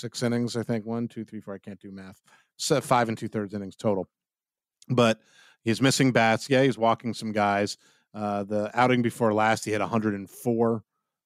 [0.00, 0.86] six innings, I think.
[0.86, 1.54] One, two, three, four.
[1.54, 2.20] I can't do math.
[2.56, 4.08] So five and two thirds innings total.
[4.88, 5.20] But
[5.62, 6.48] he's missing bats.
[6.48, 7.76] Yeah, he's walking some guys.
[8.14, 10.82] Uh, the outing before last, he had 104.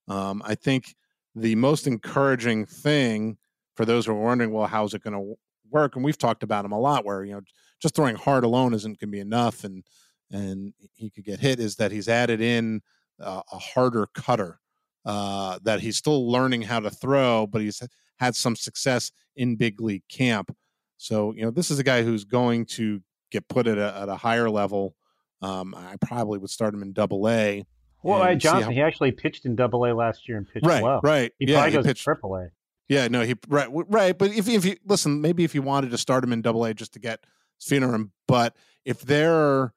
[0.08, 0.94] Um, I think
[1.34, 3.38] the most encouraging thing
[3.76, 5.34] for those who are wondering, well, how's it going to
[5.70, 5.96] work?
[5.96, 7.40] And we've talked about him a lot, where you know
[7.80, 9.84] just throwing hard alone isn't going to be enough, and
[10.30, 11.60] and he could get hit.
[11.60, 12.82] Is that he's added in
[13.20, 14.58] uh, a harder cutter
[15.04, 17.82] uh, that he's still learning how to throw, but he's
[18.18, 20.54] had some success in big league camp.
[20.96, 24.08] So, you know, this is a guy who's going to get put at a, at
[24.08, 24.94] a higher level.
[25.40, 27.64] Um, I probably would start him in double A.
[28.04, 30.82] Well, see Johnson, how- he actually pitched in Double A last year and pitched right,
[30.82, 31.00] well.
[31.02, 31.32] right.
[31.38, 32.00] He yeah, probably goes pitched.
[32.00, 32.48] to Triple A.
[32.88, 34.16] Yeah, no, he right, right.
[34.16, 36.74] But if if you listen, maybe if you wanted to start him in Double A
[36.74, 37.24] just to get
[37.70, 39.72] him, but if they're,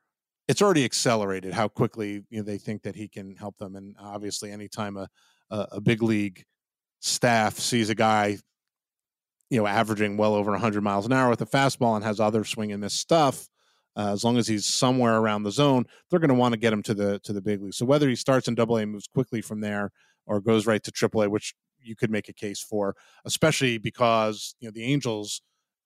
[0.48, 3.96] it's already accelerated how quickly you know, they think that he can help them, and
[4.00, 5.08] obviously, anytime a
[5.52, 6.44] a, a big league
[7.06, 8.38] staff sees a guy,
[9.50, 12.44] you know, averaging well over 100 miles an hour with a fastball and has other
[12.44, 13.48] swing and miss stuff.
[13.98, 16.74] Uh, as long as he's somewhere around the zone, they're going to want to get
[16.74, 17.74] him to the to the big league.
[17.74, 19.92] So whether he starts in Double A, moves quickly from there,
[20.26, 24.56] or goes right to Triple A, which you could make a case for, especially because
[24.60, 25.42] you know the Angels,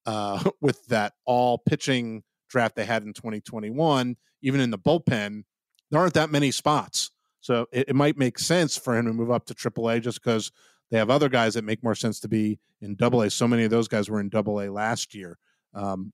[0.07, 5.43] uh, with that all pitching draft they had in 2021, even in the bullpen,
[5.91, 7.11] there aren't that many spots.
[7.41, 10.23] So it, it might make sense for him to move up to Triple A just
[10.23, 10.51] because
[10.91, 13.29] they have other guys that make more sense to be in Double A.
[13.29, 15.37] So many of those guys were in Double A last year.
[15.73, 16.13] Um,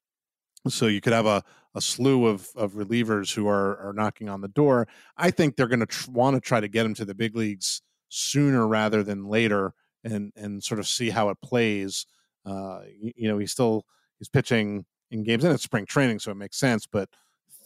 [0.67, 1.43] so you could have a,
[1.75, 4.87] a slew of, of relievers who are, are knocking on the door.
[5.17, 7.35] I think they're going to tr- want to try to get him to the big
[7.35, 12.05] leagues sooner rather than later and and sort of see how it plays.
[12.45, 13.85] Uh, you, you know, he's still
[14.19, 16.87] he's pitching in games and it's spring training, so it makes sense.
[16.87, 17.09] But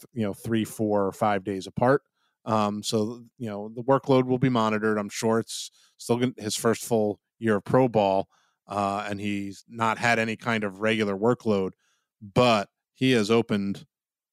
[0.00, 2.02] th- you know, three, four, or five days apart.
[2.44, 4.98] Um, so you know, the workload will be monitored.
[4.98, 8.28] I'm sure it's still his first full year of pro ball,
[8.68, 11.72] uh, and he's not had any kind of regular workload,
[12.20, 13.86] but he has opened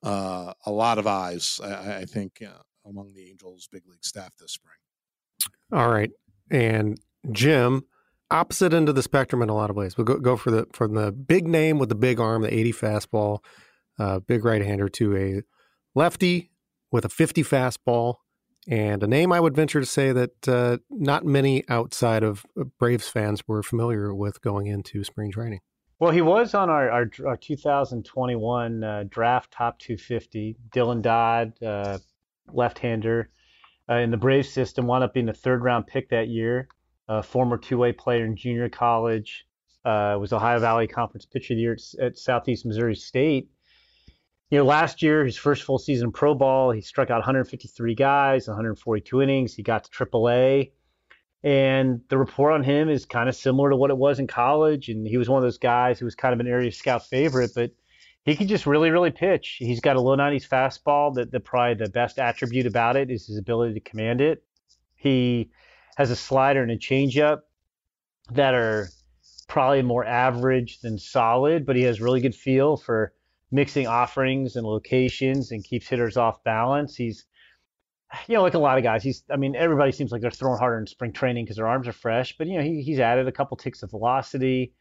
[0.04, 1.60] uh, a lot of eyes.
[1.64, 4.76] I, I think uh, among the Angels big league staff this spring.
[5.74, 6.12] All right,
[6.50, 6.98] and
[7.32, 7.84] Jim,
[8.32, 9.98] opposite end of the spectrum in a lot of ways.
[9.98, 12.74] We'll go, go for the from the big name with the big arm, the 80
[12.74, 13.40] fastball,
[14.00, 15.42] uh, big right hander, to a
[15.94, 16.52] lefty
[16.92, 18.16] with a 50 fastball,
[18.68, 22.46] and a name I would venture to say that uh, not many outside of
[22.80, 25.60] Braves fans were familiar with going into spring training.
[26.00, 30.56] Well, he was on our, our, our 2021 uh, draft top 250.
[30.70, 31.98] Dylan Dodd, uh,
[32.54, 33.30] left-hander
[33.90, 36.68] uh, in the Braves system, wound up being a third-round pick that year.
[37.10, 39.48] Uh, former two-way player in junior college,
[39.86, 43.50] uh, was Ohio Valley Conference Pitcher of the Year at, at Southeast Missouri State.
[44.50, 48.48] You know, last year, his first full season pro ball, he struck out 153 guys,
[48.48, 49.54] 142 innings.
[49.54, 50.72] He got to AAA.
[51.44, 54.88] And the report on him is kind of similar to what it was in college.
[54.90, 57.52] And he was one of those guys who was kind of an area scout favorite,
[57.54, 57.72] but
[58.24, 59.58] he can just really, really pitch.
[59.60, 61.14] He's got a low 90s fastball.
[61.16, 64.44] That the probably the best attribute about it is his ability to command it.
[64.96, 65.52] He
[65.98, 67.42] has a slider and a changeup
[68.32, 68.90] that are
[69.48, 73.14] probably more average than solid, but he has really good feel for
[73.52, 76.96] mixing offerings and locations and keeps hitters off balance.
[76.96, 77.26] He's
[78.28, 80.58] you know, like a lot of guys, he's, I mean, everybody seems like they're throwing
[80.58, 83.28] harder in spring training because their arms are fresh, but, you know, he, he's added
[83.28, 84.74] a couple ticks of velocity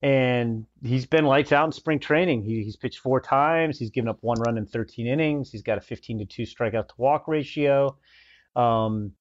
[0.00, 2.42] and he's been lights out in spring training.
[2.42, 3.78] He, he's pitched four times.
[3.78, 5.50] He's given up one run in 13 innings.
[5.50, 7.96] He's got a 15 to 2 strikeout to walk ratio.
[8.54, 9.12] Um,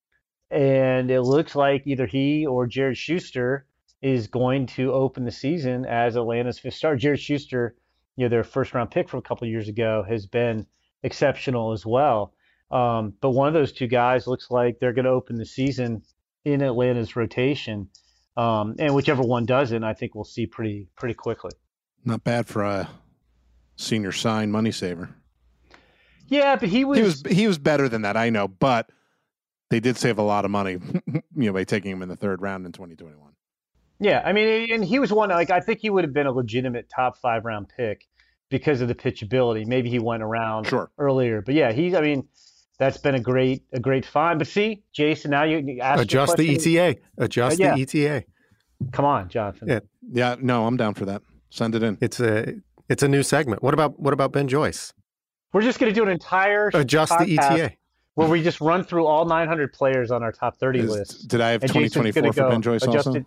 [0.52, 3.66] and it looks like either he or Jared Shuster
[4.02, 6.96] is going to open the season as Atlanta's fifth star.
[6.96, 7.76] Jared Shuster,
[8.18, 10.66] you know, their first round pick from a couple of years ago, has been
[11.04, 12.34] exceptional as well.
[12.70, 16.04] Um, but one of those two guys looks like they're going to open the season
[16.44, 17.90] in Atlanta's rotation.
[18.36, 21.52] Um, and whichever one doesn't, I think we'll see pretty pretty quickly.
[22.04, 22.90] Not bad for a
[23.78, 25.10] senior sign money saver.
[26.28, 28.90] Yeah, but he was, He was he was better than that, I know, but
[29.70, 30.78] they did save a lot of money,
[31.08, 33.32] you know, by taking him in the third round in 2021.
[34.00, 34.22] Yeah.
[34.26, 36.90] I mean, and he was one like I think he would have been a legitimate
[36.90, 38.08] top five round pick
[38.50, 39.66] because of the pitchability.
[39.66, 40.92] Maybe he went around Sure.
[40.98, 41.94] earlier, but yeah, he's.
[41.94, 42.28] I mean,
[42.80, 44.40] that's been a great a great find.
[44.40, 46.56] But see, Jason, now you you ask Adjust the.
[46.56, 47.00] ETA.
[47.20, 47.76] Uh, adjust yeah.
[47.76, 48.24] the ETA.
[48.92, 49.68] Come on, Jonathan.
[49.68, 49.80] Yeah.
[50.10, 51.22] Yeah, no, I'm down for that.
[51.50, 51.98] Send it in.
[52.02, 52.54] It's a
[52.90, 53.62] it's a new segment.
[53.64, 54.94] What about what about Ben Joyce?
[55.54, 57.74] We're just going to do an entire Adjust the ETA.
[58.16, 61.28] where we just run through all 900 players on our top 30 Is- list.
[61.30, 63.26] did I have 2024 for go Ben Joyce also?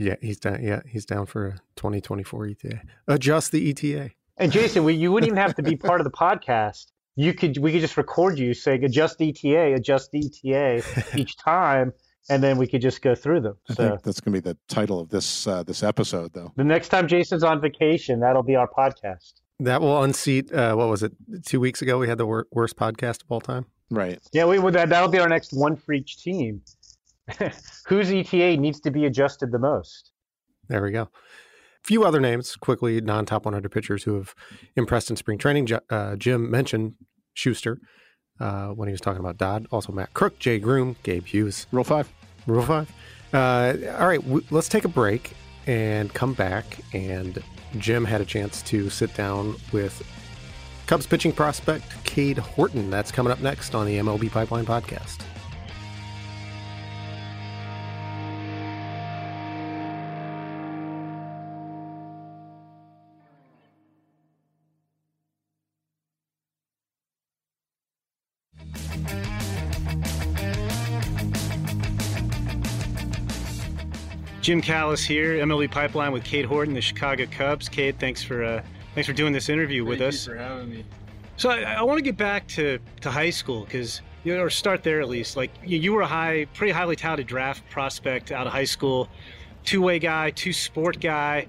[0.00, 0.62] Adjusted- Yeah, he's down.
[0.62, 2.80] Yeah, he's down for a 2024 ETA.
[3.08, 4.10] Adjust the ETA.
[4.36, 6.86] And Jason, we, you wouldn't even have to be part of the podcast.
[7.16, 10.82] You could we could just record you saying adjust ETA, adjust ETA
[11.16, 11.92] each time,
[12.30, 13.56] and then we could just go through them.
[13.68, 16.52] I So think that's going to be the title of this uh, this episode, though.
[16.56, 19.34] the next time Jason's on vacation, that'll be our podcast.
[19.58, 20.50] That will unseat.
[20.50, 21.12] Uh, what was it?
[21.44, 23.66] Two weeks ago, we had the wor- worst podcast of all time.
[23.90, 24.18] Right.
[24.32, 26.62] Yeah, we would that that'll be our next one for each team.
[27.86, 30.12] Whose ETA needs to be adjusted the most?
[30.68, 31.02] There we go.
[31.02, 31.08] A
[31.82, 34.34] few other names quickly, non-top 100 pitchers who have
[34.76, 35.68] impressed in spring training.
[35.88, 36.94] Uh, Jim mentioned
[37.34, 37.80] Shuster
[38.38, 39.66] uh, when he was talking about Dodd.
[39.70, 41.66] Also Matt Crook, Jay Groome, Gabe Hughes.
[41.72, 42.12] Rule five.
[42.46, 42.90] Rule five.
[43.32, 45.32] Uh, all right, w- let's take a break
[45.66, 46.64] and come back.
[46.92, 47.42] And
[47.78, 50.02] Jim had a chance to sit down with
[50.86, 52.90] Cubs pitching prospect Cade Horton.
[52.90, 55.22] That's coming up next on the MLB Pipeline podcast.
[74.50, 77.68] Jim Callis here, MLB Pipeline with Cade Horton, the Chicago Cubs.
[77.68, 78.60] Kate, thanks for uh,
[78.96, 80.26] thanks for doing this interview with Thank us.
[80.26, 80.84] you for having me.
[81.36, 84.50] So I, I want to get back to, to high school because you know, or
[84.50, 85.36] start there at least.
[85.36, 89.08] Like you, you were a high, pretty highly touted draft prospect out of high school,
[89.64, 91.46] two way guy, two sport guy.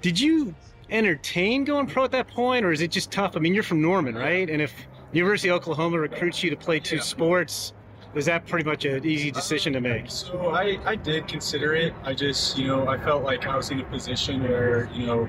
[0.00, 0.54] Did you
[0.88, 3.36] entertain going pro at that point, or is it just tough?
[3.36, 4.48] I mean, you're from Norman, right?
[4.48, 4.72] And if
[5.12, 7.74] University of Oklahoma recruits you to play two sports,
[8.14, 10.10] is that pretty much an easy decision to make?
[10.10, 11.94] So I, I did consider it.
[12.04, 15.28] I just, you know, I felt like I was in a position where, you know,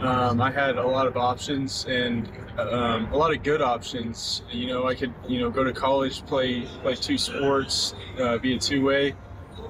[0.00, 4.42] um, I had a lot of options and um, a lot of good options.
[4.50, 8.54] You know, I could, you know, go to college, play play two sports, uh, be
[8.54, 9.14] a two way,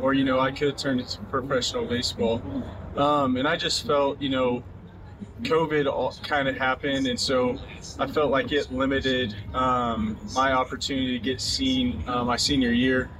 [0.00, 2.42] or you know, I could turn into professional baseball.
[2.96, 4.62] Um, and I just felt, you know,
[5.42, 7.58] COVID kind of happened, and so
[7.98, 13.10] I felt like it limited um, my opportunity to get seen uh, my senior year.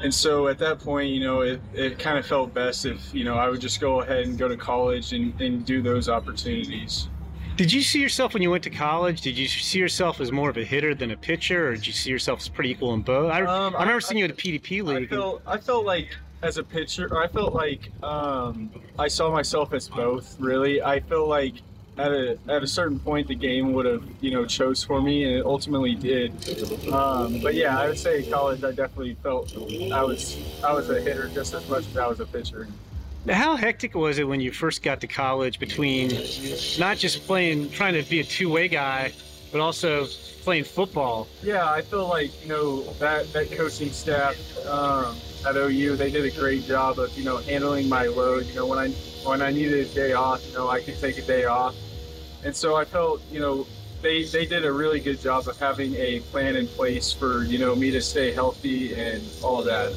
[0.00, 3.24] And so at that point, you know, it, it kind of felt best if, you
[3.24, 7.08] know, I would just go ahead and go to college and, and do those opportunities.
[7.56, 9.22] Did you see yourself when you went to college?
[9.22, 11.92] Did you see yourself as more of a hitter than a pitcher, or did you
[11.92, 13.32] see yourself as pretty equal in both?
[13.32, 15.12] I, Um, I remember I- seeing you at a PDP league.
[15.12, 19.72] I felt, I felt like as a pitcher, I felt like um, I saw myself
[19.72, 20.38] as both.
[20.38, 21.54] Really, I feel like
[21.98, 25.24] at a at a certain point the game would have you know chose for me,
[25.24, 26.32] and it ultimately did.
[26.88, 29.52] Um, but yeah, I would say college I definitely felt
[29.92, 32.68] I was I was a hitter just as much as I was a pitcher.
[33.24, 36.08] Now, How hectic was it when you first got to college between
[36.78, 39.12] not just playing, trying to be a two-way guy,
[39.50, 40.06] but also
[40.44, 41.26] playing football?
[41.42, 46.24] Yeah, I feel like you know that that coaching staff um, at OU they did
[46.24, 48.46] a great job of you know handling my load.
[48.46, 48.90] You know when I
[49.26, 51.74] when I needed a day off, you know I could take a day off,
[52.44, 53.66] and so I felt you know
[54.02, 57.58] they they did a really good job of having a plan in place for you
[57.58, 59.92] know me to stay healthy and all that.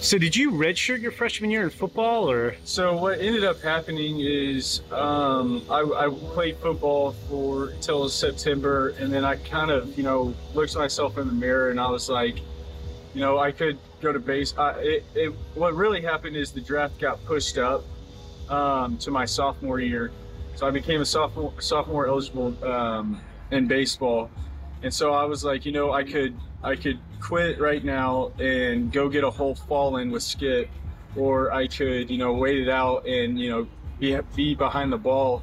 [0.00, 4.18] So did you redshirt your freshman year in football, or So what ended up happening
[4.18, 10.02] is um, I, I played football for till September, and then I kind of you
[10.02, 12.38] know looked at myself in the mirror and I was like,
[13.14, 14.54] you know, I could go to base.
[14.58, 17.84] I, it, it, what really happened is the draft got pushed up
[18.48, 20.10] um, to my sophomore year,
[20.54, 24.30] so I became a sophomore sophomore eligible um, in baseball,
[24.82, 28.92] and so I was like, you know, I could I could quit right now and
[28.92, 30.68] go get a whole fall in with Skip,
[31.16, 33.66] or I could you know wait it out and you know
[33.98, 35.42] be be behind the ball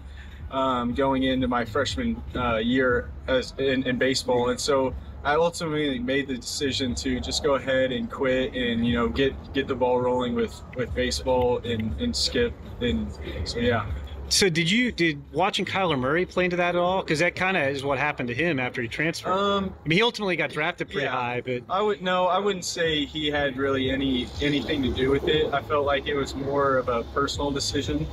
[0.51, 4.93] um, going into my freshman uh, year as in, in baseball, and so.
[5.21, 9.33] I ultimately made the decision to just go ahead and quit and you know get
[9.53, 12.53] get the ball rolling with with baseball and, and skip.
[12.79, 13.11] And
[13.43, 13.85] so yeah
[14.29, 17.01] so did you did watching Kyler Murray play into that at all?
[17.01, 19.31] Because that kind of is what happened to him after he transferred.
[19.31, 21.11] um I mean, he ultimately got drafted pretty yeah.
[21.11, 25.09] high, but I would no I wouldn't say he had really any anything to do
[25.09, 28.07] with it I felt like it was more of a personal decision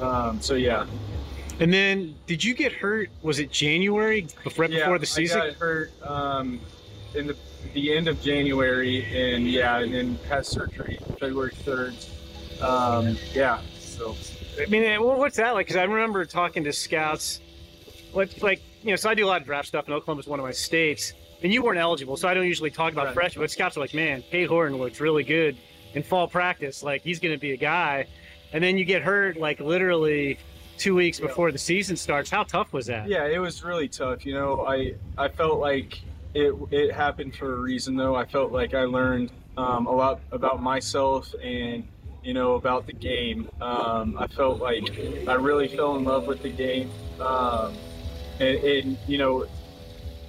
[0.00, 0.86] um, so yeah
[1.60, 3.10] and then did you get hurt?
[3.22, 5.40] Was it January right yeah, before the season?
[5.40, 6.60] I got hurt um,
[7.14, 7.36] in the
[7.74, 14.16] the end of January and yeah and then had surgery February 3rd um, yeah so
[14.60, 15.66] I mean, eh, what's that like?
[15.66, 17.40] Because I remember talking to scouts,
[18.12, 20.38] like, like you know, so I do a lot of draft stuff, and Oklahoma's one
[20.38, 21.12] of my states.
[21.42, 23.14] And you weren't eligible, so I don't usually talk about Right.
[23.14, 23.44] freshmen.
[23.44, 25.56] But scouts are like, man, Cade Horton looks really good
[25.94, 26.82] in fall practice.
[26.82, 28.06] Like he's going to be a guy.
[28.52, 30.38] And then you get hurt, like literally
[30.78, 32.28] two weeks before the season starts.
[32.28, 33.08] How tough was that?
[33.08, 34.26] Yeah, it was really tough.
[34.26, 36.00] You know, I I felt like
[36.34, 38.16] it it happened for a reason though.
[38.16, 41.86] I felt like I learned um, a lot about myself and
[42.28, 43.48] you know about the game.
[43.62, 44.84] Um, I felt like
[45.26, 47.74] I really fell in love with the game, um,
[48.38, 49.46] and, and you know.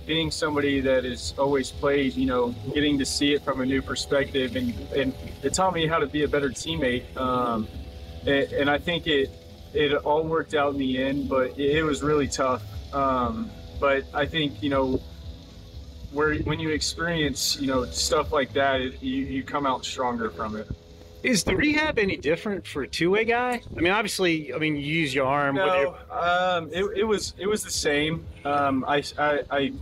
[0.07, 3.79] Being somebody that has always played, you know, getting to see it from a new
[3.79, 7.15] perspective, and, and it taught me how to be a better teammate.
[7.15, 7.67] Um,
[8.25, 9.29] and, and I think it
[9.75, 12.63] it all worked out in the end, but it, it was really tough.
[12.91, 14.99] Um, but I think you know,
[16.11, 20.31] where when you experience you know stuff like that, it, you you come out stronger
[20.31, 20.67] from it.
[21.23, 23.61] Is the rehab any different for a two-way guy?
[23.75, 25.55] I mean, obviously, I mean, you use your arm.
[25.55, 28.25] No, um, it, it was it was the same.
[28.45, 29.73] Um, I, I, I,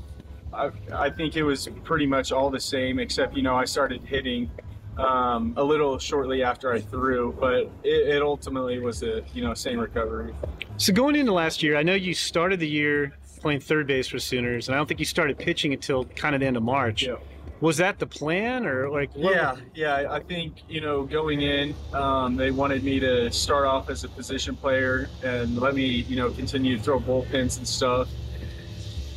[0.54, 4.02] I, I think it was pretty much all the same, except you know I started
[4.02, 4.50] hitting
[4.98, 9.54] um, a little shortly after I threw, but it, it ultimately was the you know
[9.54, 10.34] same recovery.
[10.78, 14.18] So going into last year, I know you started the year playing third base for
[14.18, 17.04] Sooners, and I don't think you started pitching until kind of the end of March.
[17.04, 17.16] Yeah.
[17.60, 19.10] Was that the plan, or like?
[19.16, 20.08] what- Yeah, yeah.
[20.12, 24.10] I think you know going in, um, they wanted me to start off as a
[24.10, 28.10] position player and let me you know continue to throw bullpens and stuff.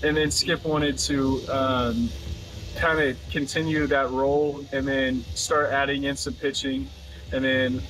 [0.03, 2.09] And then Skip wanted to um,
[2.77, 6.89] kind of continue that role and then start adding in some pitching.
[7.33, 7.83] And then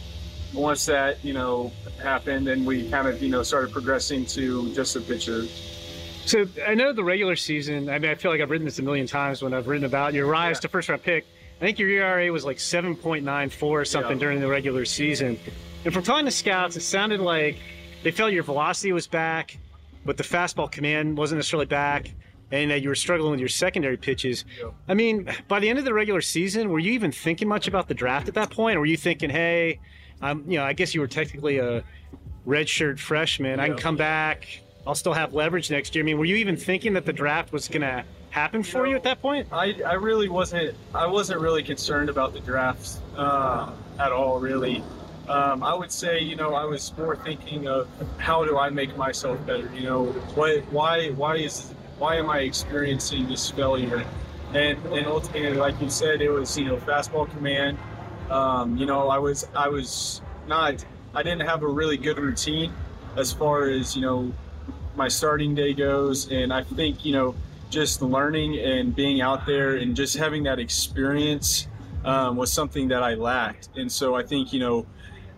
[0.52, 1.70] once that, you know,
[2.02, 5.44] happened, then we kind of, you know, started progressing to just a pitcher.
[6.26, 7.88] So I know the regular season.
[7.88, 10.14] I mean, I feel like I've written this a million times when I've written about
[10.14, 10.60] your rise Yeah.
[10.60, 11.26] to first round pick.
[11.60, 14.20] I think your ERA was like 7.94 or something Yeah.
[14.20, 15.38] during the regular season.
[15.84, 17.56] And from talking to scouts, it sounded like
[18.02, 19.58] they felt your velocity was back,
[20.04, 22.10] but the fastball command wasn't necessarily back,
[22.52, 24.44] and that you were struggling with your secondary pitches.
[24.58, 24.68] Yeah.
[24.88, 27.88] I mean, by the end of the regular season, were you even thinking much about
[27.88, 28.76] the draft at that point?
[28.76, 29.80] Or were you thinking, hey,
[30.22, 31.82] um, you know, I guess you were technically a
[32.46, 33.58] redshirt freshman.
[33.60, 34.60] I can come back.
[34.90, 36.02] I'll still have leverage next year.
[36.02, 38.96] I mean, were you even thinking that the draft was going to happen for you
[38.96, 39.46] at that point?
[39.52, 43.70] I, I really wasn't I wasn't really concerned about the draft uh,
[44.00, 44.82] at all really.
[45.28, 47.86] Um, I would say you know I was more thinking of
[48.18, 49.70] how do I make myself better.
[49.72, 54.04] You know what why why is why am I experiencing this failure?
[54.54, 57.78] And and ultimately, like you said, it was you know fastball command.
[58.28, 60.84] Um, you know I was I was not
[61.14, 62.72] I didn't have a really good routine
[63.16, 64.32] as far as you know
[64.96, 67.34] my starting day goes, and I think you know
[67.70, 71.68] just learning and being out there and just having that experience
[72.04, 73.68] um, was something that I lacked.
[73.76, 74.86] And so I think you know,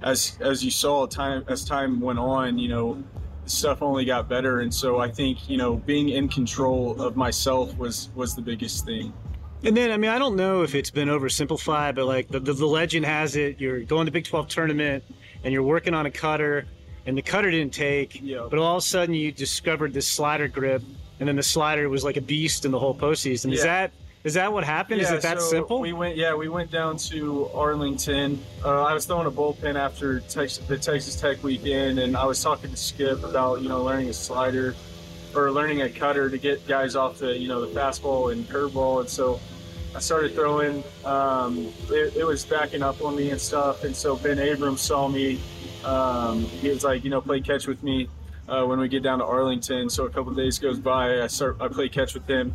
[0.03, 3.03] as as you saw time as time went on, you know,
[3.47, 4.61] stuff only got better.
[4.61, 8.85] And so I think you know, being in control of myself was was the biggest
[8.85, 9.13] thing.
[9.65, 12.53] And then, I mean, I don't know if it's been oversimplified, but like the, the,
[12.53, 15.05] the legend has it, you're going to Big 12 tournament
[15.45, 16.67] and you're working on a cutter,
[17.07, 18.47] and the cutter didn't take, Yeah.
[18.49, 20.83] but all of a sudden you discovered this slider grip,
[21.21, 23.53] and then the slider was like a beast in the whole postseason.
[23.53, 23.93] Is that
[24.25, 25.01] is that what happened?
[25.01, 25.81] is it that so simple?
[25.81, 28.41] We went, yeah, we went down to Arlington.
[28.65, 32.41] Uh, I was throwing a bullpen after Texas, the Texas Tech weekend, and I was
[32.41, 34.77] talking to Skip about you know learning a slider
[35.35, 39.01] or learning a cutter to get guys off the you know the fastball and curveball,
[39.01, 39.41] and so
[39.97, 40.85] I started throwing.
[41.05, 45.09] Um, it, it was backing up on me and stuff, and so Ben Abrams saw
[45.09, 45.41] me.
[45.85, 48.09] Um, he was like, you know, play catch with me
[48.49, 49.89] uh, when we get down to Arlington.
[49.91, 52.55] So a couple of days goes by, I start I play catch with him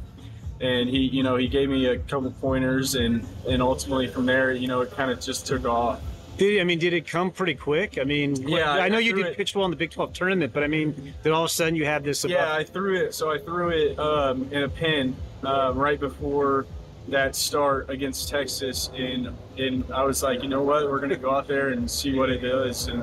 [0.59, 4.51] and he you know he gave me a couple pointers and and ultimately from there
[4.51, 6.01] you know it kind of just took off
[6.37, 7.99] Did, I mean, did it come pretty quick?
[7.99, 10.13] I mean, Yeah, I know I you did it- pitch well in the Big 12
[10.13, 12.25] tournament, but I mean, did all of a sudden you have this?
[12.25, 16.65] yeah i threw it so i threw it um, in a pin um, right before
[17.09, 21.31] that start against texas and and i was like you know what we're gonna go
[21.33, 23.01] out there and see what it does and,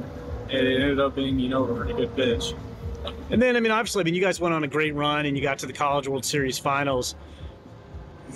[0.51, 2.53] and it ended up being you know a pretty good pitch
[3.31, 5.37] And then, I mean, obviously, I mean, you guys went on a great run and
[5.37, 7.15] you got to the College World Series finals.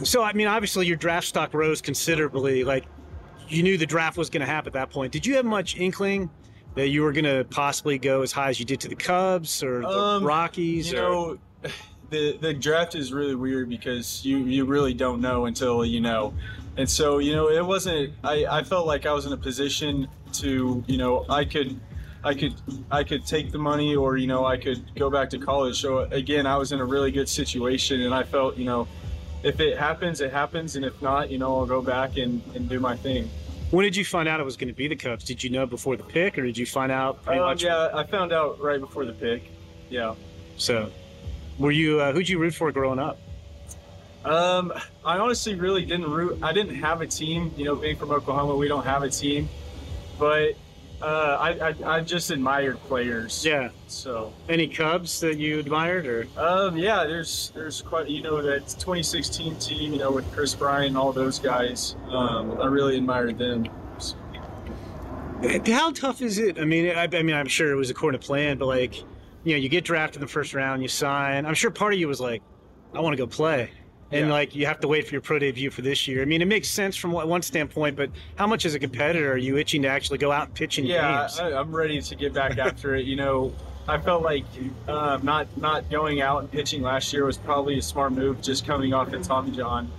[0.04, 2.64] So, I mean, obviously, your draft stock rose considerably.
[2.64, 2.84] Like,
[3.48, 5.10] you knew the draft was going to happen at that point.
[5.10, 6.28] Did you have much inkling
[6.74, 9.62] that you were going to possibly go as high as you did to the Cubs
[9.62, 10.92] or the Um, Rockies?
[10.92, 11.70] You or- know,
[12.10, 16.34] the the draft is really weird because you you really don't know until you know,
[16.76, 18.12] and so you know it wasn't.
[18.24, 21.78] I I felt like I was in a position to you know I could.
[22.24, 22.54] I could
[22.90, 25.80] I could take the money or you know I could go back to college.
[25.80, 28.88] So again, I was in a really good situation and I felt, you know,
[29.44, 32.68] if it happens, it happens and if not, you know, I'll go back and, and
[32.68, 33.30] do my thing.
[33.70, 35.22] when did you find out it was going to be the Cubs?
[35.24, 37.62] Did you know before the pick or did you find out pretty Um, much?
[37.62, 39.44] yeah, I found out right before the pick.
[39.88, 40.16] Yeah.
[40.56, 40.90] So,
[41.58, 43.18] were you, uh, who'd you root for growing up?
[44.24, 44.72] Um,
[45.04, 46.38] I honestly really didn't root.
[46.42, 47.52] I didn't have a team.
[47.56, 49.48] You know, being from Oklahoma, we don't have a team.
[50.18, 50.54] But
[51.00, 53.46] uh, I, I I just admired players.
[53.46, 53.70] Yeah.
[53.86, 56.26] So Any Cubs that you admired or?
[56.36, 59.92] um, yeah, there's there's quite you know that 2016 team.
[59.92, 61.94] You know with Kris Bryant and all those guys.
[62.08, 63.68] Um, I really admired them.
[63.98, 64.16] So,
[65.66, 66.58] How tough is it?
[66.58, 69.04] I mean, I, I mean, I'm sure it was according to plan, but like,
[69.44, 71.46] you know, you get drafted in the first round, you sign.
[71.46, 72.42] I'm sure part of you was like,
[72.94, 73.70] I want to go play,
[74.10, 74.32] and Yeah.
[74.32, 76.22] like you have to wait for your pro debut for this year.
[76.22, 79.36] I mean, it makes sense from one standpoint, but how much as a competitor are
[79.36, 81.38] you itching to actually go out and pitch in yeah, games?
[81.38, 83.04] I, I'm ready to get back after it.
[83.04, 83.52] You know,
[83.86, 84.44] I felt like
[84.88, 88.66] um, not not going out and pitching last year was probably a smart move, just
[88.66, 89.90] coming off of Tommy John,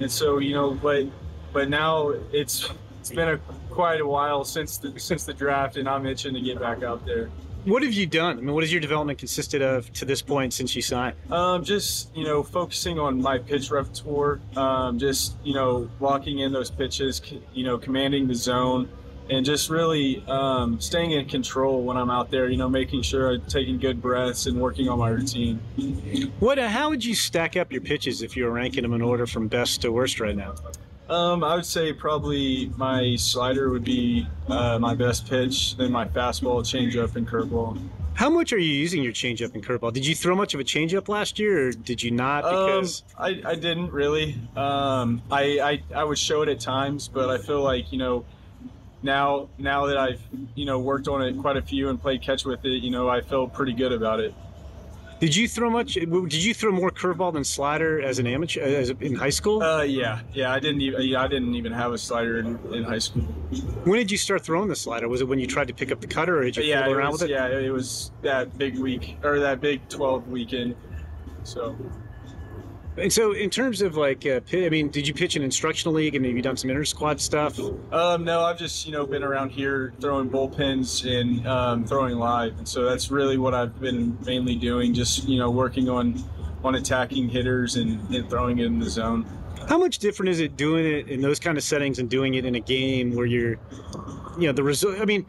[0.00, 1.06] and so you know, but
[1.52, 2.70] but now it's
[3.00, 3.38] it's been a
[3.70, 7.06] quite a while since the since the draft, and I'm itching to get back out
[7.06, 7.30] there.
[7.64, 8.38] What have you done?
[8.38, 11.16] I mean, what has your development consisted of to this point since you signed?
[11.30, 16.52] Um, just you know, focusing on my pitch repertoire, um, just you know, locking in
[16.52, 17.20] those pitches,
[17.52, 18.88] you know, commanding the zone,
[19.30, 22.48] and just really um, staying in control when I'm out there.
[22.48, 25.60] You know, making sure I'm taking good breaths and working on my routine.
[26.40, 26.58] What?
[26.58, 29.26] Uh, how would you stack up your pitches if you were ranking them in order
[29.26, 30.54] from best to worst right now?
[31.08, 36.04] Um, I would say probably my slider would be uh, my best pitch, then my
[36.06, 37.80] fastball, changeup, and curveball.
[38.12, 39.92] How much are you using your changeup and curveball?
[39.92, 42.42] Did you throw much of a changeup last year, or did you not?
[42.42, 44.36] Because um, I, I didn't really.
[44.56, 48.24] Um, I, I I would show it at times, but I feel like you know
[49.02, 50.20] now now that I've
[50.56, 53.08] you know worked on it quite a few and played catch with it, you know
[53.08, 54.34] I feel pretty good about it.
[55.20, 55.94] Did you throw much?
[55.94, 59.62] Did you throw more curveball than slider as an amateur as in high school?
[59.62, 60.52] Uh, yeah, yeah.
[60.52, 61.02] I didn't even.
[61.02, 63.22] Yeah, I didn't even have a slider in, in high school.
[63.84, 65.08] When did you start throwing the slider?
[65.08, 66.94] Was it when you tried to pick up the cutter, or did you yeah, fool
[66.94, 67.34] around was, with it?
[67.34, 70.76] Yeah, it was that big week or that big twelve weekend.
[71.42, 71.76] So
[72.98, 76.14] and so, in terms of like, uh, I mean, did you pitch an instructional league
[76.14, 77.58] and maybe done some inter squad stuff?
[77.92, 82.58] Um, no, I've just you know been around here throwing bullpens and um, throwing live,
[82.58, 84.94] and so that's really what I've been mainly doing.
[84.94, 86.22] Just you know working on
[86.64, 89.24] on attacking hitters and, and throwing it in the zone.
[89.68, 92.46] How much different is it doing it in those kind of settings and doing it
[92.46, 93.58] in a game where you're,
[94.38, 94.98] you know, the result?
[94.98, 95.26] I mean,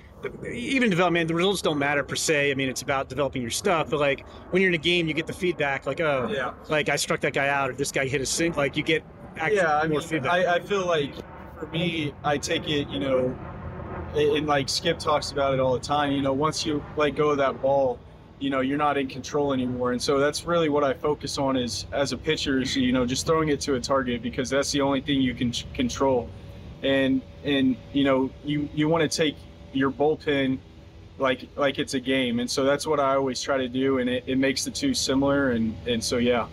[0.49, 2.49] even development, the results don't matter per se.
[2.49, 3.89] I mean, it's about developing your stuff.
[3.89, 6.53] But like when you're in a game, you get the feedback, like, oh, yeah.
[6.69, 8.55] like I struck that guy out, or this guy hit a sink.
[8.55, 9.03] Like you get
[9.51, 10.31] yeah, I more mean, feedback.
[10.31, 11.13] I, I feel like
[11.59, 13.37] for me, I take it, you know,
[14.15, 16.13] and like Skip talks about it all the time.
[16.13, 17.99] You know, once you let go of that ball,
[18.39, 19.91] you know, you're not in control anymore.
[19.91, 23.05] And so that's really what I focus on is as a pitcher, is, you know,
[23.05, 26.29] just throwing it to a target because that's the only thing you can control.
[26.81, 29.35] And and you know, you you want to take
[29.73, 30.59] your bullpen
[31.17, 32.39] like like it's a game.
[32.39, 34.93] And so that's what i always try to do and it, it makes the two
[34.93, 35.51] similar.
[35.51, 36.47] And and so yeah.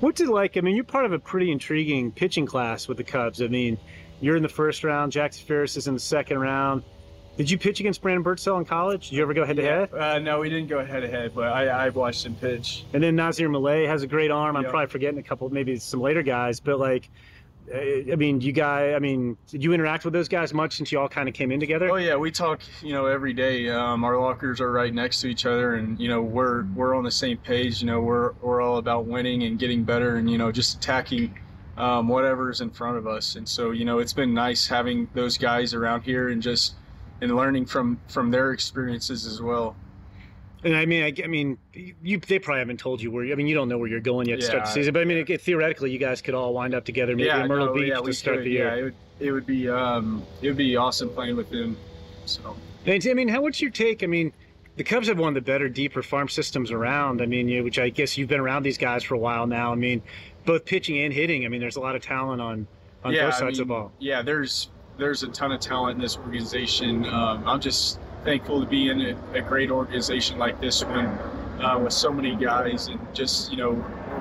[0.00, 0.56] What's it like?
[0.56, 3.40] I mean you're part of a pretty intriguing pitching class with the cubs.
[3.40, 3.78] I mean
[4.22, 6.82] you're in the first round jackson ferris is in the second round
[7.36, 9.10] did you pitch against Brandon Birdsell in college?
[9.10, 9.92] Did you ever go head to head?
[9.94, 12.84] Uh, no, we didn't go head to head, but I, I watched him pitch.
[12.92, 14.56] And then Nazier Mule has a great arm.
[14.56, 14.70] I'm Yep.
[14.70, 17.08] probably forgetting a couple, maybe some later guys, but like,
[17.72, 20.90] uh, I mean, you guys, I mean, did you interact with those guys much since
[20.92, 21.90] you all kind of came in together?
[21.90, 23.68] Oh yeah, we talk, you know, every day.
[23.70, 27.04] Um, our lockers are right next to each other, and you know, we're we're on
[27.04, 27.80] the same page.
[27.80, 31.38] You know, we're we're all about winning and getting better, and you know, just attacking
[31.78, 33.36] um, whatever's in front of us.
[33.36, 36.74] And so, you know, it's been nice having those guys around here and just
[37.22, 39.74] and learning from from their experiences as well.
[40.64, 43.24] And I mean, I, I mean, you they probably haven't told you where.
[43.32, 44.92] I mean, you don't know where you're going yet to start the season.
[44.92, 47.48] But I mean, it, theoretically, you guys could all wind up together, maybe yeah, in
[47.48, 48.46] Myrtle no, Beach yeah, to start could.
[48.46, 48.66] the year.
[48.66, 51.76] Yeah, it would it would be um it would be awesome playing with them.
[52.26, 52.56] So
[52.86, 54.02] And I mean, how what's your take?
[54.02, 54.32] I mean,
[54.76, 57.22] the Cubs have one of the better, deeper farm systems around.
[57.22, 59.72] I mean, you, which I guess you've been around these guys for a while now.
[59.72, 60.02] I mean,
[60.44, 61.44] both pitching and hitting.
[61.44, 62.66] I mean, there's a lot of talent on
[63.04, 63.92] on yeah, both I sides of the ball.
[63.98, 64.68] Yeah, there's
[64.98, 67.04] there's a ton of talent in this organization.
[67.06, 71.06] Um, I'm just thankful to be in a, a great organization like this one
[71.60, 73.72] uh, with so many guys and just you know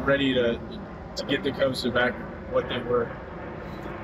[0.05, 0.59] ready to
[1.15, 2.13] to get the Cubs to back
[2.51, 3.09] what they were.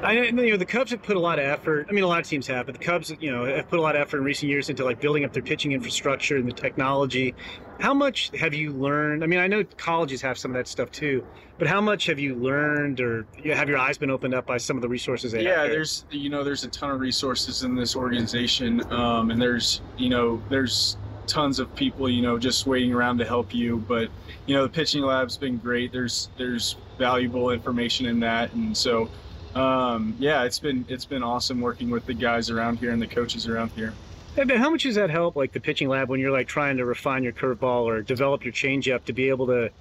[0.04, 1.88] I you know the Cubs have put a lot of effort.
[1.89, 3.82] I mean, a lot of teams have, but the Cubs, you know, have put a
[3.82, 6.54] lot of effort in recent years into like building up their pitching infrastructure and the
[6.54, 7.34] technology.
[7.80, 9.24] How much have you learned?
[9.24, 11.26] I mean, I know colleges have some of that stuff too,
[11.58, 14.78] but how much have you learned, or have your eyes been opened up by some
[14.78, 15.48] of the resources they have?
[15.48, 15.72] yeah here?
[15.74, 20.10] there's you know there's a ton of resources in this organization um, and there's you
[20.10, 24.10] know there's tons of people you know just waiting around to help you but
[24.45, 29.10] you know the pitching lab's been great there's there's valuable information in that and so
[29.58, 33.08] um, yeah it's been it's been awesome working with the guys around here and the
[33.08, 33.93] coaches around here.
[34.36, 36.78] Hey, but how much does that help, like the pitching lab, when you're like trying
[36.78, 39.72] to refine your curveball or develop your changeup to be able to,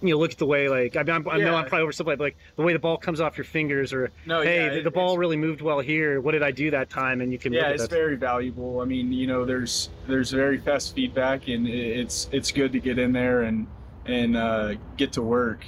[0.00, 2.04] you know, look at the way like I, mean, I'm, I know I'm probably oversimplifying,
[2.18, 4.78] but like the way the ball comes off your fingers, or no hey, yeah, the,
[4.78, 6.20] it- the ball really moved well here.
[6.20, 7.20] What did I do that time?
[7.20, 8.78] And you can yeah it's very valuable.
[8.80, 12.98] I mean you know there's there's very fast feedback and it's it's good to get
[13.00, 13.66] in there and
[14.04, 15.66] and uh, get to work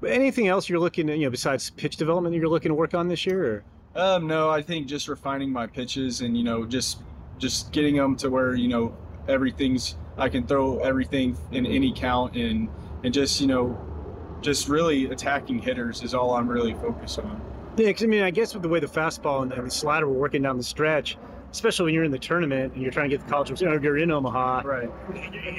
[0.00, 2.74] But anything else you're looking at, you know, besides pitch development that you're looking to
[2.74, 3.64] work on this year?
[3.94, 4.00] Or?
[4.02, 7.02] Um, no, I think just refining my pitches and you know just
[7.38, 8.96] just getting them to where you know
[9.28, 12.68] everything's I can throw everything in any count and
[13.04, 13.78] and just you know
[14.42, 17.40] just really attacking hitters is all I'm really focused on.
[17.76, 20.18] Yeah, 'cause, I mean, I guess with the way the fastball and, the slider were
[20.18, 21.18] working down the stretch,
[21.52, 23.78] especially when you're in the tournament and you're trying to get the college, you know,
[23.80, 24.90] you're in Omaha, Right.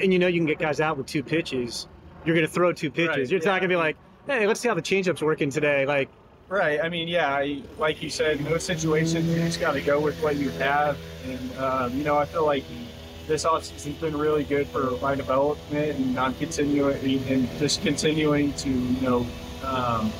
[0.02, 1.86] and you know you can get guys out with two pitches.
[2.24, 3.08] You're going to throw two pitches.
[3.16, 3.50] Right, You're not yeah.
[3.60, 3.96] going to be like,
[4.26, 5.86] hey, let's see how the changeup's working today.
[5.86, 6.08] Like,
[6.48, 6.80] Right.
[6.82, 7.34] I mean, yeah.
[7.34, 9.26] I, like you said, no situation.
[9.26, 10.98] you just got to go with what you have.
[11.24, 12.64] And um, you know, I feel like
[13.26, 18.68] this offseason's been really good for my development, and I'm continuing and just continuing to
[18.68, 19.26] you know
[19.64, 20.12] um,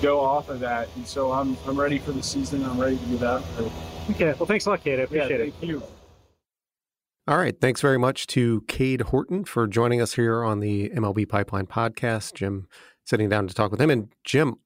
[0.00, 0.88] go off of that.
[0.94, 2.62] And so I'm I'm ready for the season.
[2.64, 3.42] I'm ready to do that.
[4.10, 4.94] okay, well, thanks a lot, Cade.
[4.94, 5.54] I Yeah, appreciate it.
[5.54, 5.82] thank you.
[7.26, 7.58] All right.
[7.60, 12.34] Thanks very much to Cade Horton for joining us here on the MLB Pipeline podcast.
[12.34, 12.66] Jim
[13.04, 13.90] sitting down to talk with him.
[13.90, 14.56] And Jim,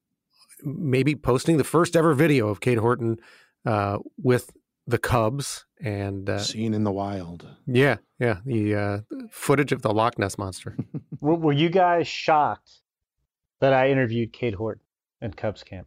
[0.63, 3.19] maybe posting the first ever video of Cade Horton
[3.67, 4.51] uh, with
[4.87, 7.47] the Cubs and uh, Seen in the wild.
[7.67, 8.99] yeah, yeah, the uh,
[9.31, 10.77] footage of the Loch Ness monster.
[11.21, 12.81] Were, were you guys shocked
[13.61, 14.83] that I interviewed Cade Horton
[15.23, 15.87] in Cubs camp?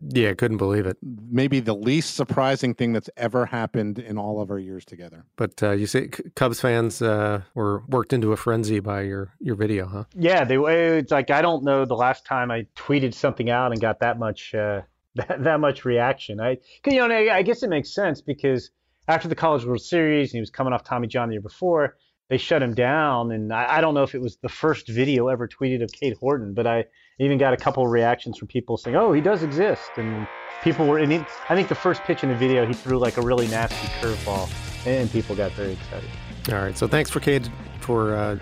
[0.00, 0.96] Yeah, couldn't believe it.
[1.02, 5.24] Maybe the least surprising thing that's ever happened in all of our years together.
[5.36, 9.32] But uh, you say C- Cubs fans uh, were worked into a frenzy by your
[9.40, 10.04] your video, huh?
[10.14, 10.56] Yeah, they.
[10.56, 14.18] It's like I don't know the last time I tweeted something out and got that
[14.18, 14.82] much uh,
[15.16, 16.40] that, that much reaction.
[16.40, 18.70] I, 'cause, you know, I, I guess it makes sense because
[19.08, 21.96] after the College World Series, and he was coming off Tommy John the year before.
[22.28, 25.28] They shut him down, and I, I don't know if it was the first video
[25.28, 26.84] ever tweeted of Cade Horton, but I
[27.20, 30.26] even got a couple of reactions from people saying, "Oh, he does exist," and
[30.64, 30.98] people were.
[30.98, 31.18] And he,
[31.48, 34.50] I think the first pitch in the video, he threw like a really nasty curveball,
[34.86, 36.10] and people got very excited.
[36.48, 36.76] All right.
[36.76, 37.48] So thanks for Cade
[37.80, 38.38] for uh,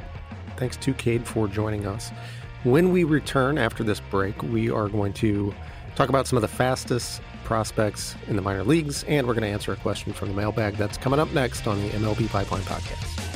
[0.57, 2.11] thanks to Cade for joining us.
[2.63, 5.55] When we return after this break, we are going to
[5.95, 9.49] talk about some of the fastest prospects in the minor leagues, and we're going to
[9.51, 13.34] answer a question from the mailbag that's coming up next on the MLB Pipeline Podcast.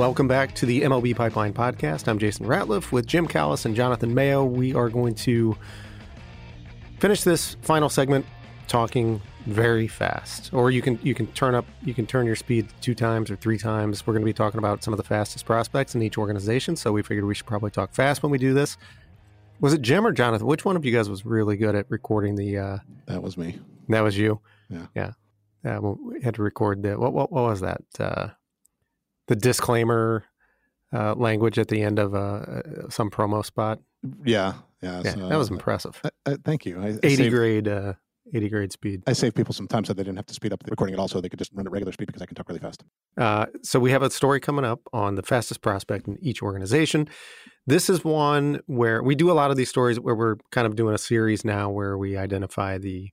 [0.00, 2.08] Welcome back to the MLB Pipeline Podcast.
[2.08, 4.46] I'm Jason Ratliff with Jim Callis and Jonathan Mayo.
[4.46, 5.54] We are going to
[6.98, 8.24] finish this final segment
[8.66, 10.54] talking very fast.
[10.54, 13.36] Or you can you can turn up you can turn your speed two times or
[13.36, 14.06] three times.
[14.06, 16.92] We're going to be talking about some of the fastest prospects in each organization, so
[16.92, 18.78] we figured we should probably talk fast when we do this.
[19.60, 20.46] Was it Jim or Jonathan?
[20.46, 23.60] Which one of you guys was really good at recording the uh That was me.
[23.90, 24.40] that was you?
[24.70, 24.86] Yeah.
[24.94, 25.12] Yeah.
[25.62, 27.82] Yeah, well, we had to record the what what what was that?
[27.98, 28.28] Uh
[29.30, 30.24] the disclaimer
[30.92, 33.78] uh, language at the end of uh, some promo spot.
[34.24, 35.02] Yeah, yeah.
[35.04, 36.00] Yeah, so, that was uh, impressive.
[36.04, 36.80] uh, uh, thank you.
[36.80, 37.92] I, I 80 saved, grade uh,
[38.34, 39.02] 80 grade speed.
[39.06, 40.98] I saved people some time so they didn't have to speed up the recording at
[40.98, 42.82] all, so they could just run at regular speed because I can talk really fast.
[43.16, 47.08] Uh, so we have a story coming up on the fastest prospect in each organization.
[47.68, 50.74] This is one where we do a lot of these stories where we're kind of
[50.74, 53.10] doing a series now where we identify the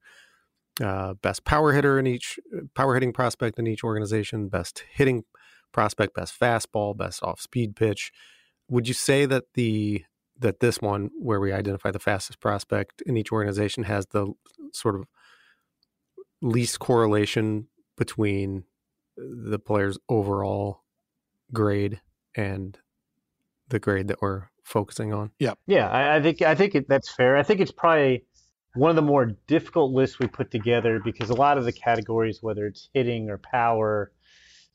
[0.82, 2.40] uh, best power hitter in each
[2.74, 5.26] power hitting prospect in each organization, best hitting
[5.78, 8.12] prospect, best fastball, best off speed pitch.
[8.68, 10.04] Would you say that the
[10.40, 14.34] that this one where we identify the fastest prospect in each organization has the
[14.74, 15.06] sort of
[16.42, 18.64] least correlation between
[19.18, 20.82] the player's overall
[21.54, 22.02] grade
[22.36, 22.80] and
[23.70, 25.30] the grade that we're focusing on.
[25.68, 27.38] Yeah, I, I think I think it, that's fair.
[27.38, 28.26] I think it's probably
[28.74, 32.42] one of the more difficult lists we put together because a lot of the categories,
[32.42, 34.12] whether it's hitting or power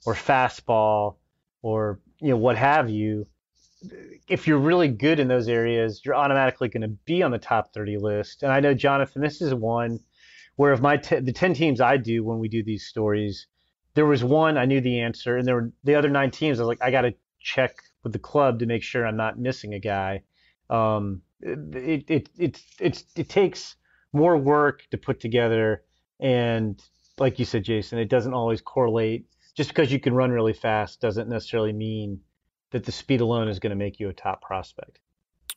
[0.05, 1.17] or fastball
[1.63, 3.27] or you know what have you,
[4.29, 7.73] if you're really good in those areas, you're automatically going to be on the top
[7.73, 8.43] 30 list.
[8.43, 10.01] And I know Jonathan, this is one
[10.57, 13.47] where if my te- the 10 teams I do when we do these stories,
[13.95, 16.59] there was one I knew the answer, and there were the other nine teams.
[16.59, 19.39] I was like, I got to check with the club to make sure I'm not
[19.39, 20.23] missing a guy.
[20.71, 23.77] Um, it, it it it's it takes
[24.13, 25.83] more work to put together,
[26.21, 26.81] and
[27.19, 29.27] like you said, Jason, it doesn't always correlate.
[29.55, 32.21] Just because you can run really fast doesn't necessarily mean
[32.71, 34.99] that the speed alone is going to make you a top prospect.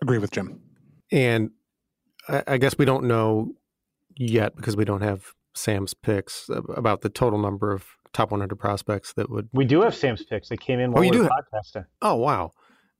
[0.01, 0.59] Agree with Jim.
[1.11, 1.51] And
[2.27, 3.53] I, I guess we don't know
[4.17, 9.13] yet because we don't have Sam's picks about the total number of top 100 prospects
[9.13, 9.47] that would.
[9.53, 10.49] We do have Sam's picks.
[10.49, 11.85] They came in while Oh, you we do were have- podcasting.
[12.01, 12.51] Oh wow!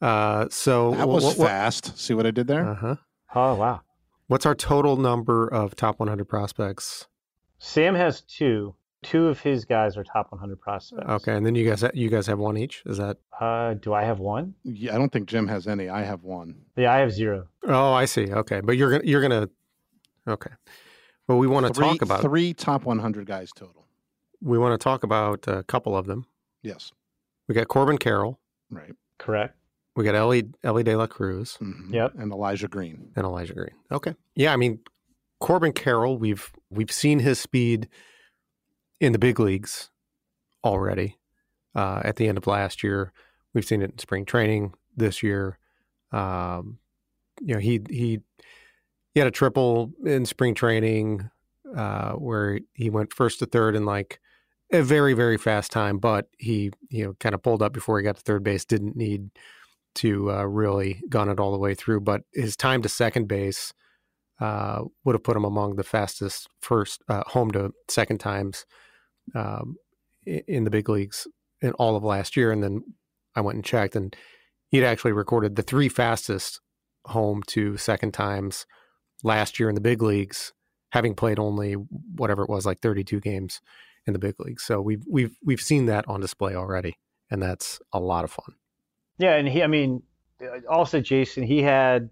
[0.01, 1.97] Uh, so That was fast.
[1.97, 2.65] See what I did there?
[2.69, 2.95] Uh huh.
[3.35, 3.81] Oh wow.
[4.27, 7.07] What's our total number of top 100 prospects?
[7.59, 8.75] Sam has two.
[9.05, 11.07] Two of his guys are top 100 prospects.
[11.07, 12.83] Okay, and then you guys you guys have one each.
[12.85, 13.17] Is that?
[13.39, 14.55] Uh, do I have one?
[14.63, 15.89] yeah, I don't think Jim has any.
[15.89, 16.55] I have one.
[16.75, 17.47] Yeah, I have zero.
[17.63, 18.31] Oh, I see.
[18.31, 19.49] Okay, but you're gonna you're gonna.
[20.27, 20.51] Okay.
[21.27, 23.87] Well, we want to talk about three top 100 guys total.
[24.41, 26.25] we want to talk about a couple of them.
[26.61, 26.91] Yes,
[27.47, 28.39] We got Corbin Carroll.
[28.69, 28.93] right.
[29.17, 29.55] Correct.
[29.95, 31.93] We got Elly Elly De La Cruz Mhm.
[31.93, 32.13] Yep.
[32.17, 33.11] And Elijah Green.
[33.15, 33.75] and Elijah Green.
[33.91, 34.13] Okay.
[34.35, 34.79] Yeah, I mean
[35.39, 37.87] Corbin Carroll, we've we've seen his speed
[38.99, 39.89] in the big leagues
[40.63, 41.17] already.
[41.73, 43.11] Uh, at the end of last year,
[43.53, 45.57] we've seen it in spring training this year.
[46.11, 46.79] Um,
[47.41, 48.21] you know, he he
[49.13, 51.29] he had a triple in spring training
[51.75, 54.21] uh, where he went first to third in like
[54.71, 58.03] a very very fast time, but he you know kind of pulled up before he
[58.03, 58.63] got to third base.
[58.63, 59.29] Didn't need
[59.95, 63.73] to uh, really gun it all the way through, but his time to second base
[64.39, 68.65] uh, would have put him among the fastest first uh, home to second times
[69.33, 69.75] um,
[70.25, 71.27] in the big leagues
[71.61, 72.51] in all of last year.
[72.51, 72.83] And then
[73.35, 74.15] I went and checked, and
[74.69, 76.59] he'd actually recorded the three fastest
[77.05, 78.65] home to second times
[79.23, 80.53] last year in the big leagues,
[80.91, 83.61] having played only whatever it was, like 32 games
[84.05, 84.63] in the big leagues.
[84.63, 86.97] So we've we've we've seen that on display already,
[87.29, 88.55] and that's a lot of fun.
[89.17, 90.03] Yeah, and he, I mean,
[90.69, 92.09] also Jason, he had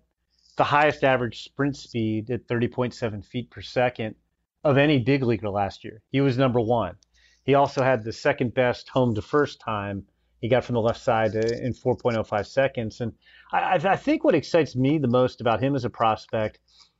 [0.57, 4.16] the highest average sprint speed at 30.7 feet per second
[4.64, 6.01] of any big leaguer last year.
[6.09, 6.95] He was number one.
[7.43, 10.05] He also had the second best home to first time
[10.39, 12.99] he got from the left side in 4.05 seconds.
[13.01, 13.14] And
[13.51, 16.59] I, I think what excites me the most about him as a prospect,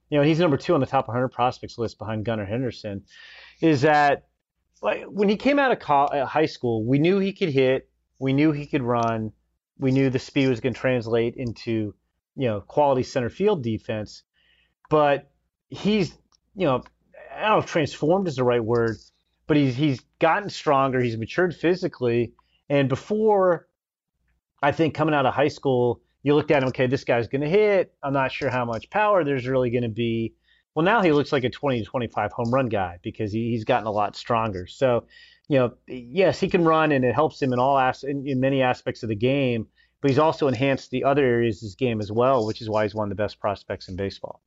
[0.10, 3.04] you know, he's number two on the top 100 prospects list behind Gunnar Henderson,
[3.62, 4.28] is that
[4.82, 7.90] like when he came out of college, uh, high school, we knew he could hit,
[8.20, 9.32] we knew he could run,
[9.78, 11.94] we knew the speed was going to translate into
[12.36, 14.24] you know quality center field defense,
[14.90, 15.32] but
[15.70, 16.18] he's
[16.56, 16.84] you know
[17.36, 18.98] I don't know if transformed is the right word,
[19.48, 22.34] but he's he's gotten stronger, he's matured physically,
[22.70, 23.68] and before
[24.62, 27.42] I think coming out of high school, you looked at him, okay, this guy's going
[27.42, 27.94] to hit.
[28.02, 30.34] I'm not sure how much power there's really going to be.
[30.74, 33.66] Well, now he looks like a 20 to 25 home run guy because he, he's
[33.66, 34.66] gotten a lot stronger.
[34.66, 35.06] So,
[35.50, 38.40] you know, yes, he can run and it helps him in all as in, in
[38.40, 39.68] many aspects of the game
[40.04, 42.84] but he's also enhanced the other areas of his game as well, which is why
[42.84, 44.42] he's one of the best prospects in baseball.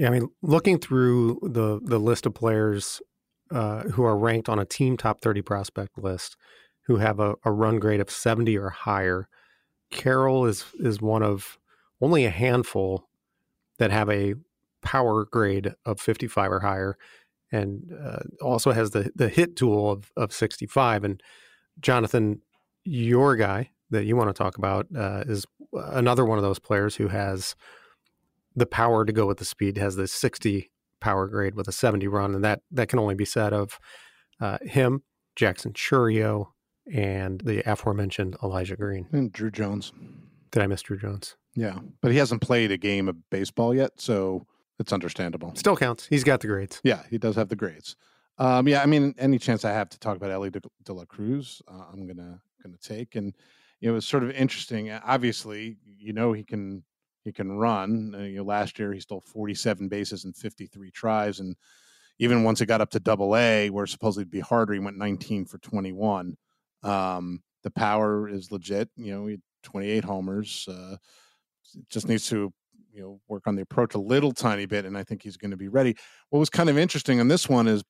[0.00, 3.02] Yeah, I mean, looking through the the list of players
[3.50, 6.38] uh, who are ranked on a team top thirty prospect list,
[6.86, 9.28] who have a, a run grade of seventy or higher,
[9.90, 11.58] Carroll is is one of
[12.00, 13.10] only a handful
[13.76, 14.36] that have a
[14.80, 16.96] power grade of fifty five or higher,
[17.52, 21.04] and uh, also has the the hit tool of of sixty five.
[21.04, 21.22] And
[21.78, 22.40] Jonathan,
[22.84, 25.44] your guy, that you want to talk about uh, is
[25.74, 27.54] another one of those players who has
[28.54, 30.70] the power to go with the speed, has the 60
[31.00, 33.78] power grade with a 70 run, and that that can only be said of
[34.40, 35.02] uh, him,
[35.36, 36.48] Jackson Chourio,
[36.92, 39.92] and the aforementioned Elijah Green and Drew Jones.
[40.50, 41.36] Did I miss Drew Jones?
[41.54, 44.46] Yeah, but he hasn't played a game of baseball yet, so
[44.78, 45.52] it's understandable.
[45.56, 46.06] Still counts.
[46.06, 46.80] He's got the grades.
[46.84, 47.96] Yeah, he does have the grades.
[48.38, 51.04] Um, yeah, I mean, any chance I have to talk about Elly De, De La
[51.04, 53.14] Cruz, uh, I'm gonna gonna take.
[53.16, 53.34] And
[53.80, 54.90] you know, it was sort of interesting.
[54.90, 56.82] Obviously, you know, he can
[57.24, 58.14] he can run.
[58.16, 61.56] Uh, you know, last year he stole 47 bases and 53 tries, and
[62.18, 64.98] even once it got up to Double A, where supposedly it'd be harder, he went
[64.98, 66.36] 19 for 21.
[66.82, 68.88] Um, the power is legit.
[68.96, 70.66] You know, he 28 homers.
[70.68, 70.96] Uh,
[71.88, 72.52] just needs to
[72.92, 75.50] you know work on the approach a little tiny bit, and I think he's going
[75.50, 75.96] to be ready.
[76.30, 77.82] What was kind of interesting on this one is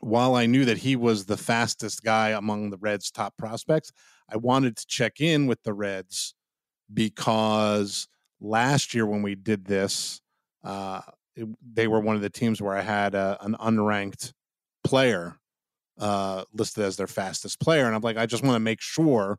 [0.00, 3.92] while I knew that he was the fastest guy among the Reds' top prospects,
[4.30, 6.34] I wanted to check in with the Reds
[6.92, 8.08] because
[8.40, 10.20] last year when we did this,
[10.64, 11.00] uh,
[11.36, 14.32] it, they were one of the teams where I had a, an unranked
[14.84, 15.38] player
[15.98, 19.38] uh, listed as their fastest player, and I'm like, I just want to make sure,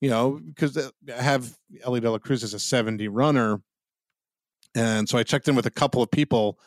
[0.00, 3.60] you know, because uh, I have Elly De La Cruz as a 70 runner,
[4.74, 6.58] and so I checked in with a couple of people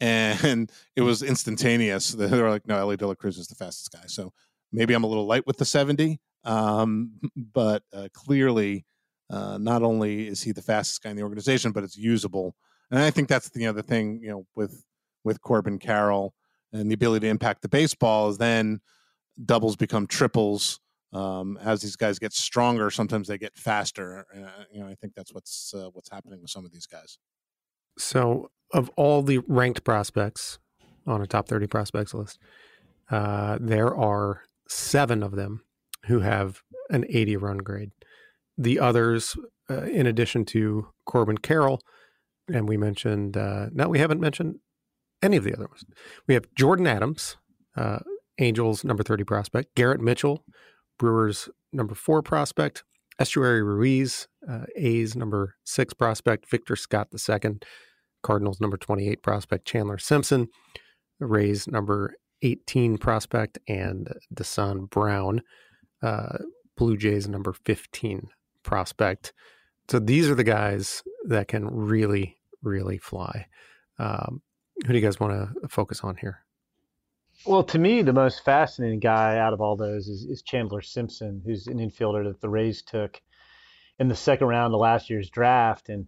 [0.00, 2.14] and it was instantaneous.
[2.20, 4.32] They were like, "No, Elly De La Cruz is the fastest guy." So
[4.72, 8.84] maybe I'm a little light with the 70, um, but uh, clearly,
[9.30, 12.54] uh, not only is he the fastest guy in the organization, but it's usable.
[12.90, 14.84] And I think that's the other thing, you know, with
[15.24, 16.34] with Corbin Carroll
[16.72, 18.80] and the ability to impact the baseball is then
[19.44, 20.80] doubles become triples.
[21.12, 24.26] Um, as these guys get stronger, sometimes they get faster.
[24.34, 27.18] Uh, you know, I think that's what's uh, what's happening with some of these guys.
[27.98, 30.58] So, of all the ranked prospects
[31.06, 32.38] on a top 30 prospects list,
[33.10, 35.64] uh, there are seven of them
[36.06, 37.90] who have an 80 run grade.
[38.60, 39.36] The others,
[39.70, 41.80] uh, in addition to Corbin Carroll,
[42.52, 44.56] and we mentioned, uh, no, we haven't mentioned
[45.22, 45.86] any of the other ones.
[46.28, 47.38] We have Jordan Adams,
[47.74, 48.00] uh,
[48.38, 50.44] Angels number 30 prospect, Garrett Mitchell,
[50.98, 52.84] Brewers number four prospect,
[53.18, 57.60] Esteury Ruiz, uh, A's number six prospect, Victor Scott II,
[58.22, 60.48] Cardinals number 28 prospect, Chandler Simpson,
[61.18, 65.40] Rays number 18 prospect, and Dasan Brown,
[66.02, 66.36] uh,
[66.76, 68.28] Blue Jays number 15
[68.62, 69.32] prospect.
[69.88, 73.46] So these are the guys that can really, really fly.
[73.98, 74.42] Um,
[74.86, 76.44] who do you guys want to focus on here?
[77.46, 81.42] Well, to me, the most fascinating guy out of all those is, is Chandler Simpson,
[81.44, 83.20] who's an infielder that the Rays took
[83.98, 85.88] in the second round of last year's draft.
[85.88, 86.06] And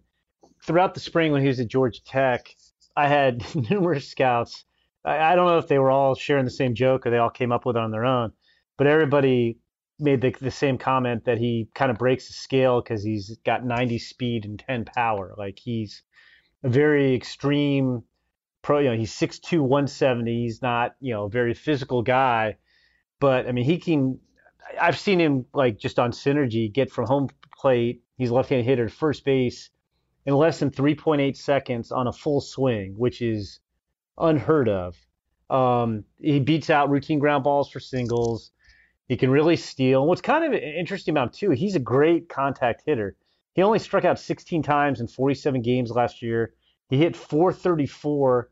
[0.63, 2.55] throughout the spring when he was at Georgia Tech,
[2.95, 4.65] I had numerous scouts.
[5.03, 7.29] I, I, don't know if they were all sharing the same joke or they all
[7.29, 8.31] came up with it on their own,
[8.77, 9.57] but everybody
[9.99, 13.65] made the, the same comment that he kind of breaks the scale because he's got
[13.65, 15.33] 90 speed and 10 power.
[15.37, 16.03] Like he's
[16.63, 18.03] a very extreme
[18.61, 18.79] pro.
[18.79, 20.43] You know, he's 6'2", 170.
[20.43, 22.57] He's not you know a very physical guy,
[23.19, 24.19] but I mean he can.
[24.79, 28.01] I've seen him like just on synergy get from home plate.
[28.17, 29.69] He's left-handed hitter at first base
[30.25, 33.59] in less than 3.8 seconds on a full swing, which is
[34.17, 34.95] unheard of.
[35.49, 38.52] Um, he beats out routine ground balls for singles.
[39.07, 40.01] He can really steal.
[40.01, 43.15] And what's kind of interesting about him too, he's a great contact hitter.
[43.53, 46.53] He only struck out 16 times in 47 games last year.
[46.89, 48.49] He hit 434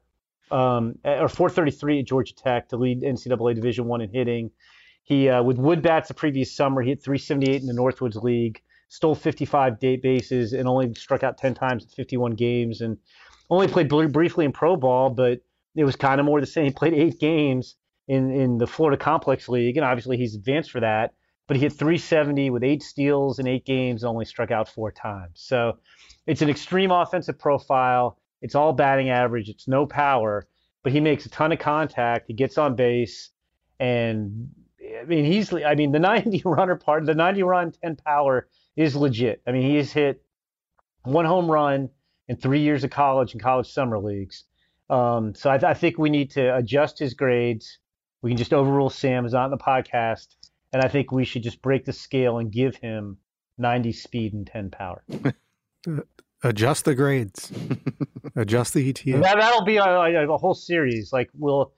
[0.52, 4.52] um, or 433 at Georgia Tech to lead NCAA Division One in hitting.
[5.04, 8.62] He uh, with wood bats the previous summer, he hit 378 in the Northwoods League,
[8.90, 12.98] stole 55 date bases, and only struck out 10 times in 51 games, and
[13.50, 15.42] only played briefly in pro ball, but
[15.76, 16.66] it was kind of more the same.
[16.66, 17.76] He played eight games
[18.12, 21.14] in in the Florida Complex League, and obviously he's advanced for that.
[21.48, 24.92] But he hit 370 with eight steals in eight games, and only struck out four
[24.92, 25.36] times.
[25.36, 25.80] So
[26.28, 28.20] it's an extreme offensive profile.
[28.42, 29.48] It's all batting average.
[29.48, 30.46] It's no power,
[30.84, 32.26] but he makes a ton of contact.
[32.28, 33.30] He gets on base,
[33.80, 34.50] and
[35.00, 35.54] I mean he's.
[35.54, 39.42] I mean the 90 runner part, the 90 run 10 power is legit.
[39.48, 40.22] I mean he's hit
[41.04, 41.90] one home run
[42.28, 44.44] in three years of college and college summer leagues.
[44.90, 47.80] Um, so I, I, think we need to adjust his grades.
[48.22, 50.36] We can just overrule Sam is on the podcast,
[50.74, 53.18] and I think we should just break the scale and give him
[53.58, 55.04] 90 speed and 10 power.
[56.44, 57.52] Adjust the grades.
[58.36, 59.20] adjust the ETA.
[59.20, 61.14] That, that'll be a, a, whole series.
[61.14, 61.72] Like we'll,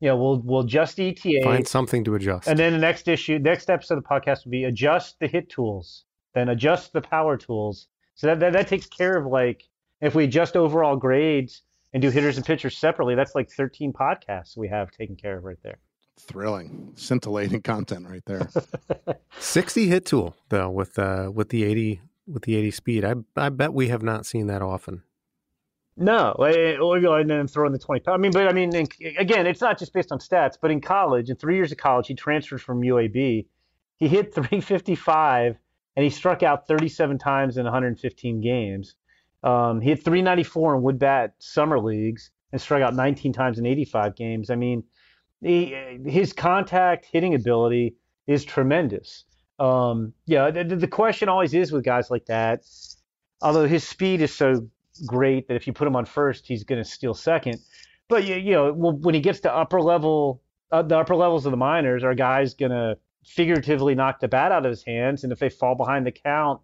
[0.00, 1.40] you know, we'll we'll adjust ETA.
[1.44, 2.48] Find something to adjust.
[2.48, 5.48] And then the next issue, next episode of the podcast will be adjust the hit
[5.48, 7.86] tools, then adjust the power tools.
[8.16, 9.62] So that that, that takes care of like
[10.00, 14.56] if we adjust overall grades and do hitters and pitchers separately, that's like 13 podcasts
[14.56, 15.78] we have taken care of right there.
[16.18, 18.48] Thrilling, scintillating content right there.
[19.38, 23.04] 60 hit tool though with uh with the 80 with the 80 speed.
[23.04, 25.02] I I bet we have not seen that often.
[26.00, 28.06] No, and then throw in the 20.
[28.06, 28.72] I mean, but I mean,
[29.18, 32.06] again, it's not just based on stats, but in college, in three years of college,
[32.06, 33.46] he transferred from UAB.
[33.96, 35.56] He hit 355
[35.96, 38.94] and he struck out 37 times in 115 games.
[39.42, 43.66] Um, he hit 394 in wood bat summer leagues and struck out 19 times in
[43.66, 44.50] 85 games.
[44.50, 44.84] I mean,
[45.40, 49.24] he, his contact hitting ability is tremendous.
[49.58, 52.62] Um, yeah, the, the question always is with guys like that,
[53.42, 54.68] although his speed is so
[55.06, 57.58] great that if you put him on first, he's going to steal second.
[58.08, 61.50] But you, you know, when he gets to upper level, uh, the upper levels of
[61.50, 65.24] the minors, are guys going to figuratively knock the bat out of his hands?
[65.24, 66.60] And if they fall behind the count,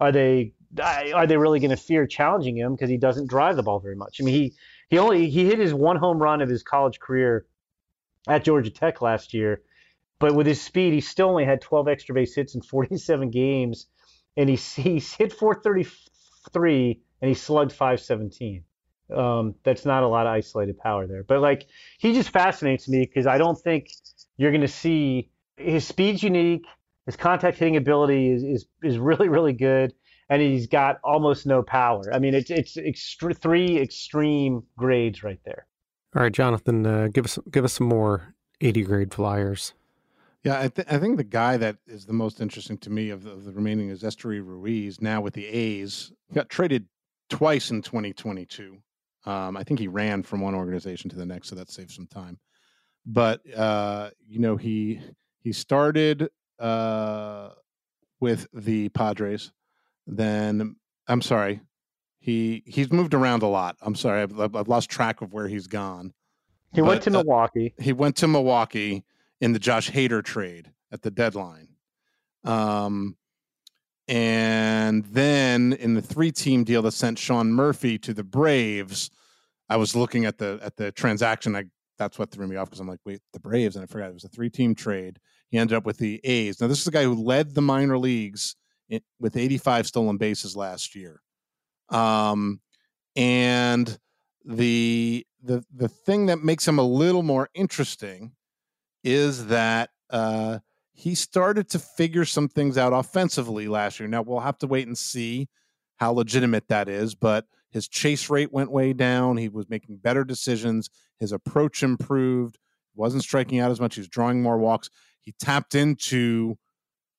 [0.00, 3.62] are they are they really going to fear challenging him because he doesn't drive the
[3.62, 4.20] ball very much?
[4.20, 4.54] I mean, he
[4.88, 7.46] he only he hit his one home run of his college career
[8.28, 9.62] at Georgia Tech last year,
[10.20, 13.86] but with his speed, he still only had 12 extra base hits in 47 games,
[14.36, 18.64] and he he's hit 433 and he slugged 517.
[19.14, 21.66] Um, that's not a lot of isolated power there, but like
[21.98, 23.90] he just fascinates me because I don't think
[24.36, 26.64] you're going to see his speed's unique.
[27.06, 29.94] His contact hitting ability is, is is really really good,
[30.28, 32.04] and he's got almost no power.
[32.12, 35.66] I mean, it's it's extre- three extreme grades right there.
[36.14, 39.74] All right, Jonathan, uh, give us give us some more 80 grade flyers.
[40.42, 43.24] Yeah, I, th- I think the guy that is the most interesting to me of
[43.24, 45.00] the, of the remaining is Esteury Ruiz.
[45.00, 46.86] Now with the A's, he got traded
[47.28, 48.78] twice in 2022.
[49.26, 52.06] Um, I think he ran from one organization to the next, so that saved some
[52.06, 52.38] time.
[53.04, 55.00] But uh, you know, he
[55.40, 57.50] he started uh,
[58.18, 59.52] with the Padres.
[60.06, 61.60] Then I'm sorry,
[62.20, 63.76] he he's moved around a lot.
[63.80, 66.12] I'm sorry, I've, I've lost track of where he's gone.
[66.72, 67.74] He but, went to Milwaukee.
[67.78, 69.02] Uh, he went to Milwaukee
[69.40, 71.68] in the Josh Hader trade at the deadline.
[72.44, 73.16] Um,
[74.06, 79.10] and then in the three-team deal that sent Sean Murphy to the Braves,
[79.68, 81.56] I was looking at the at the transaction.
[81.56, 81.64] I
[81.96, 84.14] that's what threw me off because I'm like, wait, the Braves, and I forgot it
[84.14, 85.18] was a three-team trade.
[85.48, 86.60] He ended up with the A's.
[86.60, 88.56] Now this is the guy who led the minor leagues
[88.90, 91.22] in, with 85 stolen bases last year.
[91.90, 92.60] Um,
[93.16, 93.98] and
[94.44, 98.32] the the the thing that makes him a little more interesting
[99.04, 100.58] is that uh,
[100.92, 104.08] he started to figure some things out offensively last year.
[104.08, 105.48] Now we'll have to wait and see
[105.96, 109.36] how legitimate that is, but his chase rate went way down.
[109.36, 110.90] He was making better decisions.
[111.18, 112.58] His approach improved.
[112.94, 113.94] wasn't striking out as much.
[113.94, 114.90] He was drawing more walks.
[115.20, 116.58] He tapped into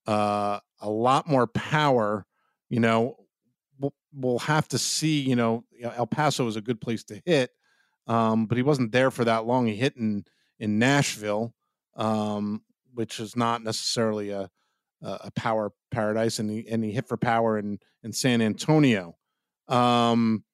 [0.06, 2.26] uh, a lot more power.
[2.68, 3.16] You know,
[3.82, 5.20] we'll, we'll have to see.
[5.20, 7.50] You know, El Paso is a good place to hit,
[8.06, 9.66] um, but he wasn't there for that long.
[9.66, 10.24] He hit in
[10.58, 11.52] in Nashville,
[11.96, 12.62] um,
[12.94, 14.50] which is not necessarily a
[15.02, 19.16] a power paradise, and he and he hit for power in in San Antonio.
[19.68, 20.44] Um,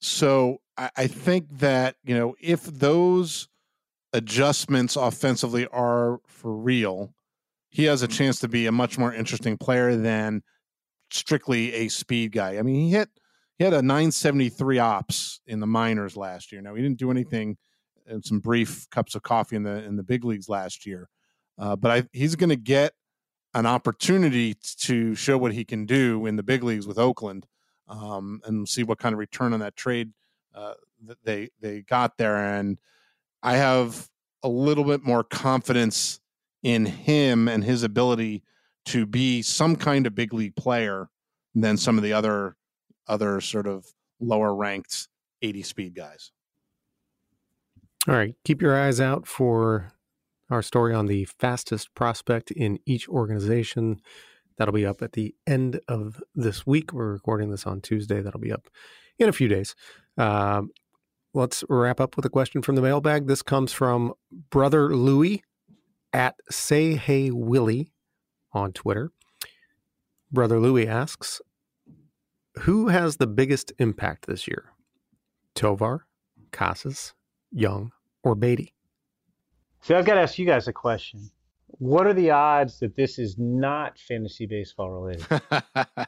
[0.00, 3.48] so I, I think that you know if those
[4.12, 7.14] adjustments offensively are for real,
[7.70, 10.42] he has a chance to be a much more interesting player than
[11.10, 12.58] strictly a speed guy.
[12.58, 13.08] I mean, he hit
[13.58, 16.60] he had a 973 ops in the minors last year.
[16.60, 17.56] Now he didn't do anything
[18.06, 21.08] in some brief cups of coffee in the in the big leagues last year,
[21.58, 22.92] uh, but I, he's going to get
[23.54, 27.46] an opportunity to show what he can do in the big leagues with Oakland,
[27.88, 30.12] um, and see what kind of return on that trade
[30.54, 30.74] uh,
[31.06, 32.36] that they they got there.
[32.36, 32.78] And
[33.42, 34.08] I have
[34.42, 36.20] a little bit more confidence
[36.62, 38.42] in him and his ability
[38.86, 41.08] to be some kind of big league player
[41.54, 42.56] than some of the other
[43.08, 43.86] other sort of
[44.20, 45.08] lower ranked
[45.42, 46.32] 80 speed guys.
[48.08, 49.92] All right, keep your eyes out for
[50.50, 54.00] our story on the fastest prospect in each organization.
[54.58, 56.92] That'll be up at the end of this week.
[56.92, 58.22] We're recording this on Tuesday.
[58.22, 58.68] That'll be up
[59.18, 59.74] in a few days.
[60.16, 60.70] Um,
[61.34, 63.26] let's wrap up with a question from the mailbag.
[63.26, 64.14] This comes from
[64.50, 65.42] Brother Louie
[66.12, 67.92] at Say Hey Willie
[68.52, 69.12] on Twitter.
[70.30, 71.40] Brother Louie asks,
[72.60, 74.72] Who has the biggest impact this year?
[75.54, 76.06] Tovar,
[76.52, 77.14] Casas,
[77.50, 77.92] Jung,
[78.22, 78.74] or Baty?
[79.80, 81.30] So I've got to ask you guys a question.
[81.78, 85.26] What are the odds that this is not fantasy baseball related?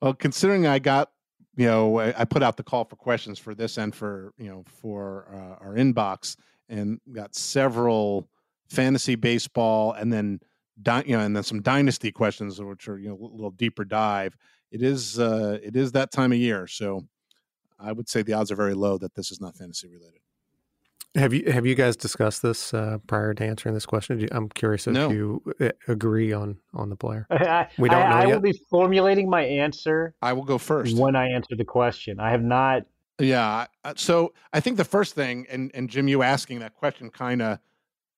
[0.00, 1.10] well, considering I got,
[1.56, 4.48] you know, I, I, put out the call for questions for this and for, you
[4.48, 6.36] know, for uh, our inbox
[6.68, 8.28] and got several
[8.68, 10.40] fantasy baseball and then,
[10.82, 13.84] di- you know, and then some dynasty questions, which are, you know, a little deeper
[13.84, 14.36] dive.
[14.70, 16.66] It is, uh, it is that time of year.
[16.66, 17.06] So
[17.78, 20.20] I would say the odds are very low that this is not fantasy related.
[21.16, 24.28] Have you have you guys discussed this uh, prior to answering this question?
[24.30, 25.10] I'm curious if no.
[25.10, 27.26] you uh, agree on on the player.
[27.30, 28.34] I, we don't I, know I yet.
[28.34, 30.14] will be formulating my answer.
[30.22, 32.20] I will go first when I answer the question.
[32.20, 32.82] I have not.
[33.18, 33.66] Yeah.
[33.96, 37.58] So I think the first thing, and and Jim, you asking that question kind of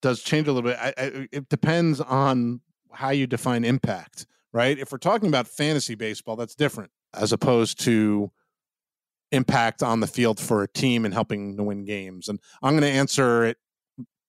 [0.02, 0.78] does change a little bit.
[0.78, 2.60] I, I, it depends on
[2.92, 4.78] how you define impact, right?
[4.78, 8.30] If we're talking about fantasy baseball, that's different as opposed to
[9.30, 12.28] impact on the field for a team and helping to win games.
[12.28, 13.56] And I'm going to answer it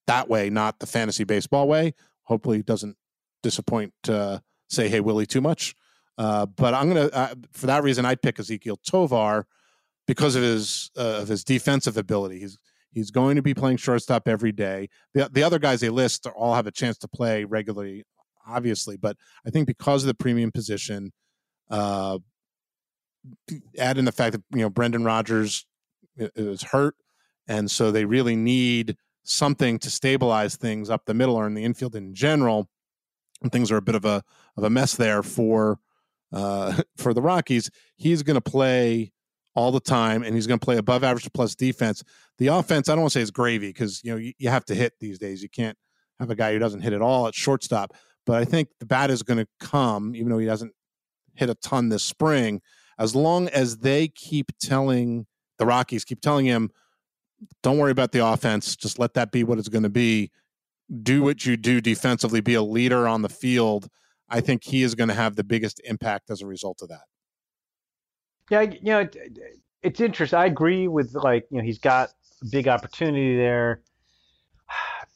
[0.08, 1.94] that way, not the fantasy baseball way.
[2.24, 2.96] Hopefully, it doesn't
[3.42, 3.94] disappoint.
[4.08, 5.76] Uh, say, hey, Willie, too much.
[6.18, 9.48] Uh, but I'm going to, uh, for that reason, I'd pick Ezequiel Tovar
[10.08, 12.40] because of his uh, of his defensive ability.
[12.40, 12.58] He's
[12.94, 14.90] he's going to be playing shortstop every day.
[15.14, 18.04] The the other guys they list all have a chance to play regularly,
[18.48, 21.12] obviously, but I think because of the premium position,
[21.70, 22.20] uh,
[23.78, 25.66] add in the fact that you know Brendan Rodgers
[26.18, 26.96] is hurt,
[27.48, 31.64] and so they really need something to stabilize things up the middle or in the
[31.64, 32.70] infield in general.
[33.42, 34.24] And things are a bit of a
[34.56, 35.80] of a mess there for
[36.32, 37.70] uh, for the Rockies.
[37.96, 39.12] He's going to play
[39.56, 42.04] all the time, and he's going to play above average plus defense.
[42.38, 44.66] The offense, I don't want to say it's gravy because you know you, you have
[44.66, 45.44] to hit these days.
[45.44, 45.78] You can't
[46.20, 47.94] have a guy who doesn't hit at all at shortstop.
[48.26, 50.74] But I think the bat is going to come, even though he doesn't
[51.36, 52.62] hit a ton this spring
[52.98, 55.26] as long as they keep telling
[55.58, 56.72] the Rockies, keep telling him,
[57.62, 60.32] don't worry about the offense, just let that be what it's going to be.
[61.02, 63.88] Do what you do defensively, be a leader on the field.
[64.30, 67.04] I think he is going to have the biggest impact as a result of that.
[68.54, 69.18] Yeah, you know, it,
[69.82, 70.38] it's interesting.
[70.38, 72.10] I agree with like, you know, he's got
[72.44, 73.82] a big opportunity there.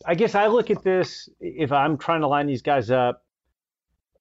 [0.05, 3.23] I guess I look at this if I'm trying to line these guys up,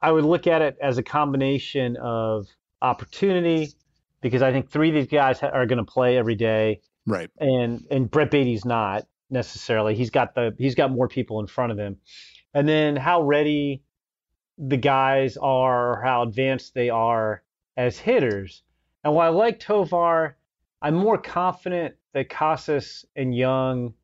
[0.02, 2.46] I would look at it as a combination of
[2.82, 3.72] opportunity
[4.20, 6.80] because I think three of these guys are going to play every day.
[7.06, 7.30] Right.
[7.38, 9.94] And and Brett Baty's not necessarily.
[9.94, 11.96] He's got the he's got more people in front of him.
[12.52, 13.82] And then how ready
[14.58, 17.42] the guys are, how advanced they are
[17.78, 18.62] as hitters.
[19.06, 20.36] And while I like Tovar,
[20.82, 23.94] I'm more confident that Casas and Jung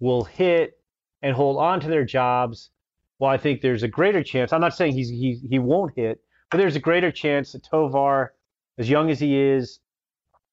[0.00, 0.80] will hit
[1.20, 2.70] and hold on to their jobs.
[3.18, 6.22] While I think there's a greater chance, I'm not saying he's he he won't hit,
[6.50, 8.32] but there's a greater chance that Tovar,
[8.78, 9.78] as young as he is,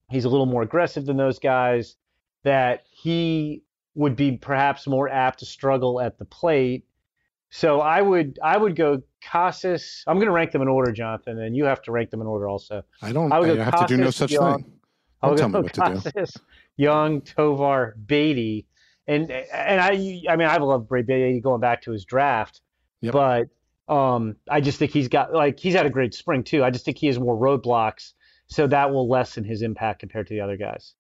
[0.10, 1.96] he's a little more aggressive than those guys,
[2.44, 3.64] that he
[3.96, 6.86] would be perhaps more apt to struggle at the plate.
[7.52, 10.04] So I would I would go Casas.
[10.08, 12.28] I'm going to rank them in order, Jonathan, and you have to rank them in
[12.28, 12.84] order also.
[13.02, 13.32] I don't.
[13.32, 14.74] I, would I have Casas, to do no such Jung, thing.
[15.22, 16.26] Don't tell me what Casas, to do.
[16.78, 18.68] Jung, Tovar, Baty,
[19.08, 22.62] and and I I mean I love loved Brett Baty going back to his draft,
[23.02, 23.14] yep.
[23.14, 23.48] but
[23.88, 26.64] um, I just think he's got like he's had a great spring too.
[26.64, 28.14] I just think he has more roadblocks,
[28.48, 30.94] so that will lessen his impact compared to the other guys.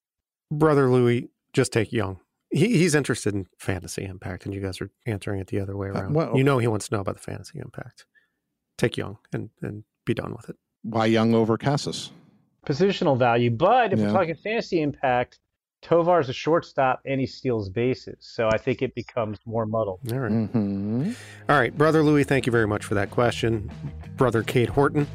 [0.51, 2.19] Brother Louis, just take Jung.
[2.51, 5.89] He, he's interested in fantasy impact, and you guys are answering it the other way
[5.89, 6.11] uh, around.
[6.11, 8.05] Uh, well, you know he wants to know about the fantasy impact.
[8.78, 10.55] Take Jung and and be done with it.
[10.84, 12.11] Why Jung over Casas?
[12.65, 14.07] Positional value, but if yeah.
[14.07, 15.39] we're talking fantasy impact,
[15.82, 18.17] Tovar is a shortstop and he steals bases.
[18.21, 19.99] So I think it becomes more muddled.
[20.11, 20.32] All right.
[20.32, 21.11] Mm-hmm.
[21.49, 21.78] All right.
[21.78, 23.69] Brother Louis, thank you very much for that question.
[24.15, 25.07] Brother Cade Horton,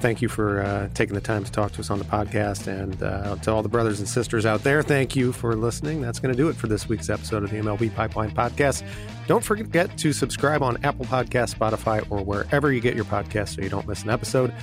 [0.00, 2.66] thank you for uh, taking the time to talk to us on the podcast.
[2.66, 6.00] And uh, to all the brothers and sisters out there, thank you for listening.
[6.00, 8.82] That's going to do it for this week's episode of the MLB Pipeline Podcast.
[9.26, 13.62] Don't forget to subscribe on Apple Podcast, Spotify, or wherever you get your podcasts so
[13.62, 14.54] you don't miss an episode.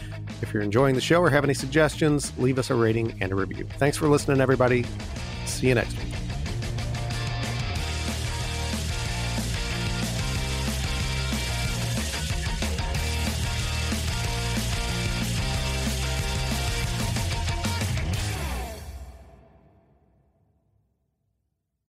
[0.41, 3.35] If you're enjoying the show or have any suggestions, leave us a rating and a
[3.35, 3.67] review.
[3.77, 4.85] Thanks for listening, everybody.
[5.45, 6.24] See you next week.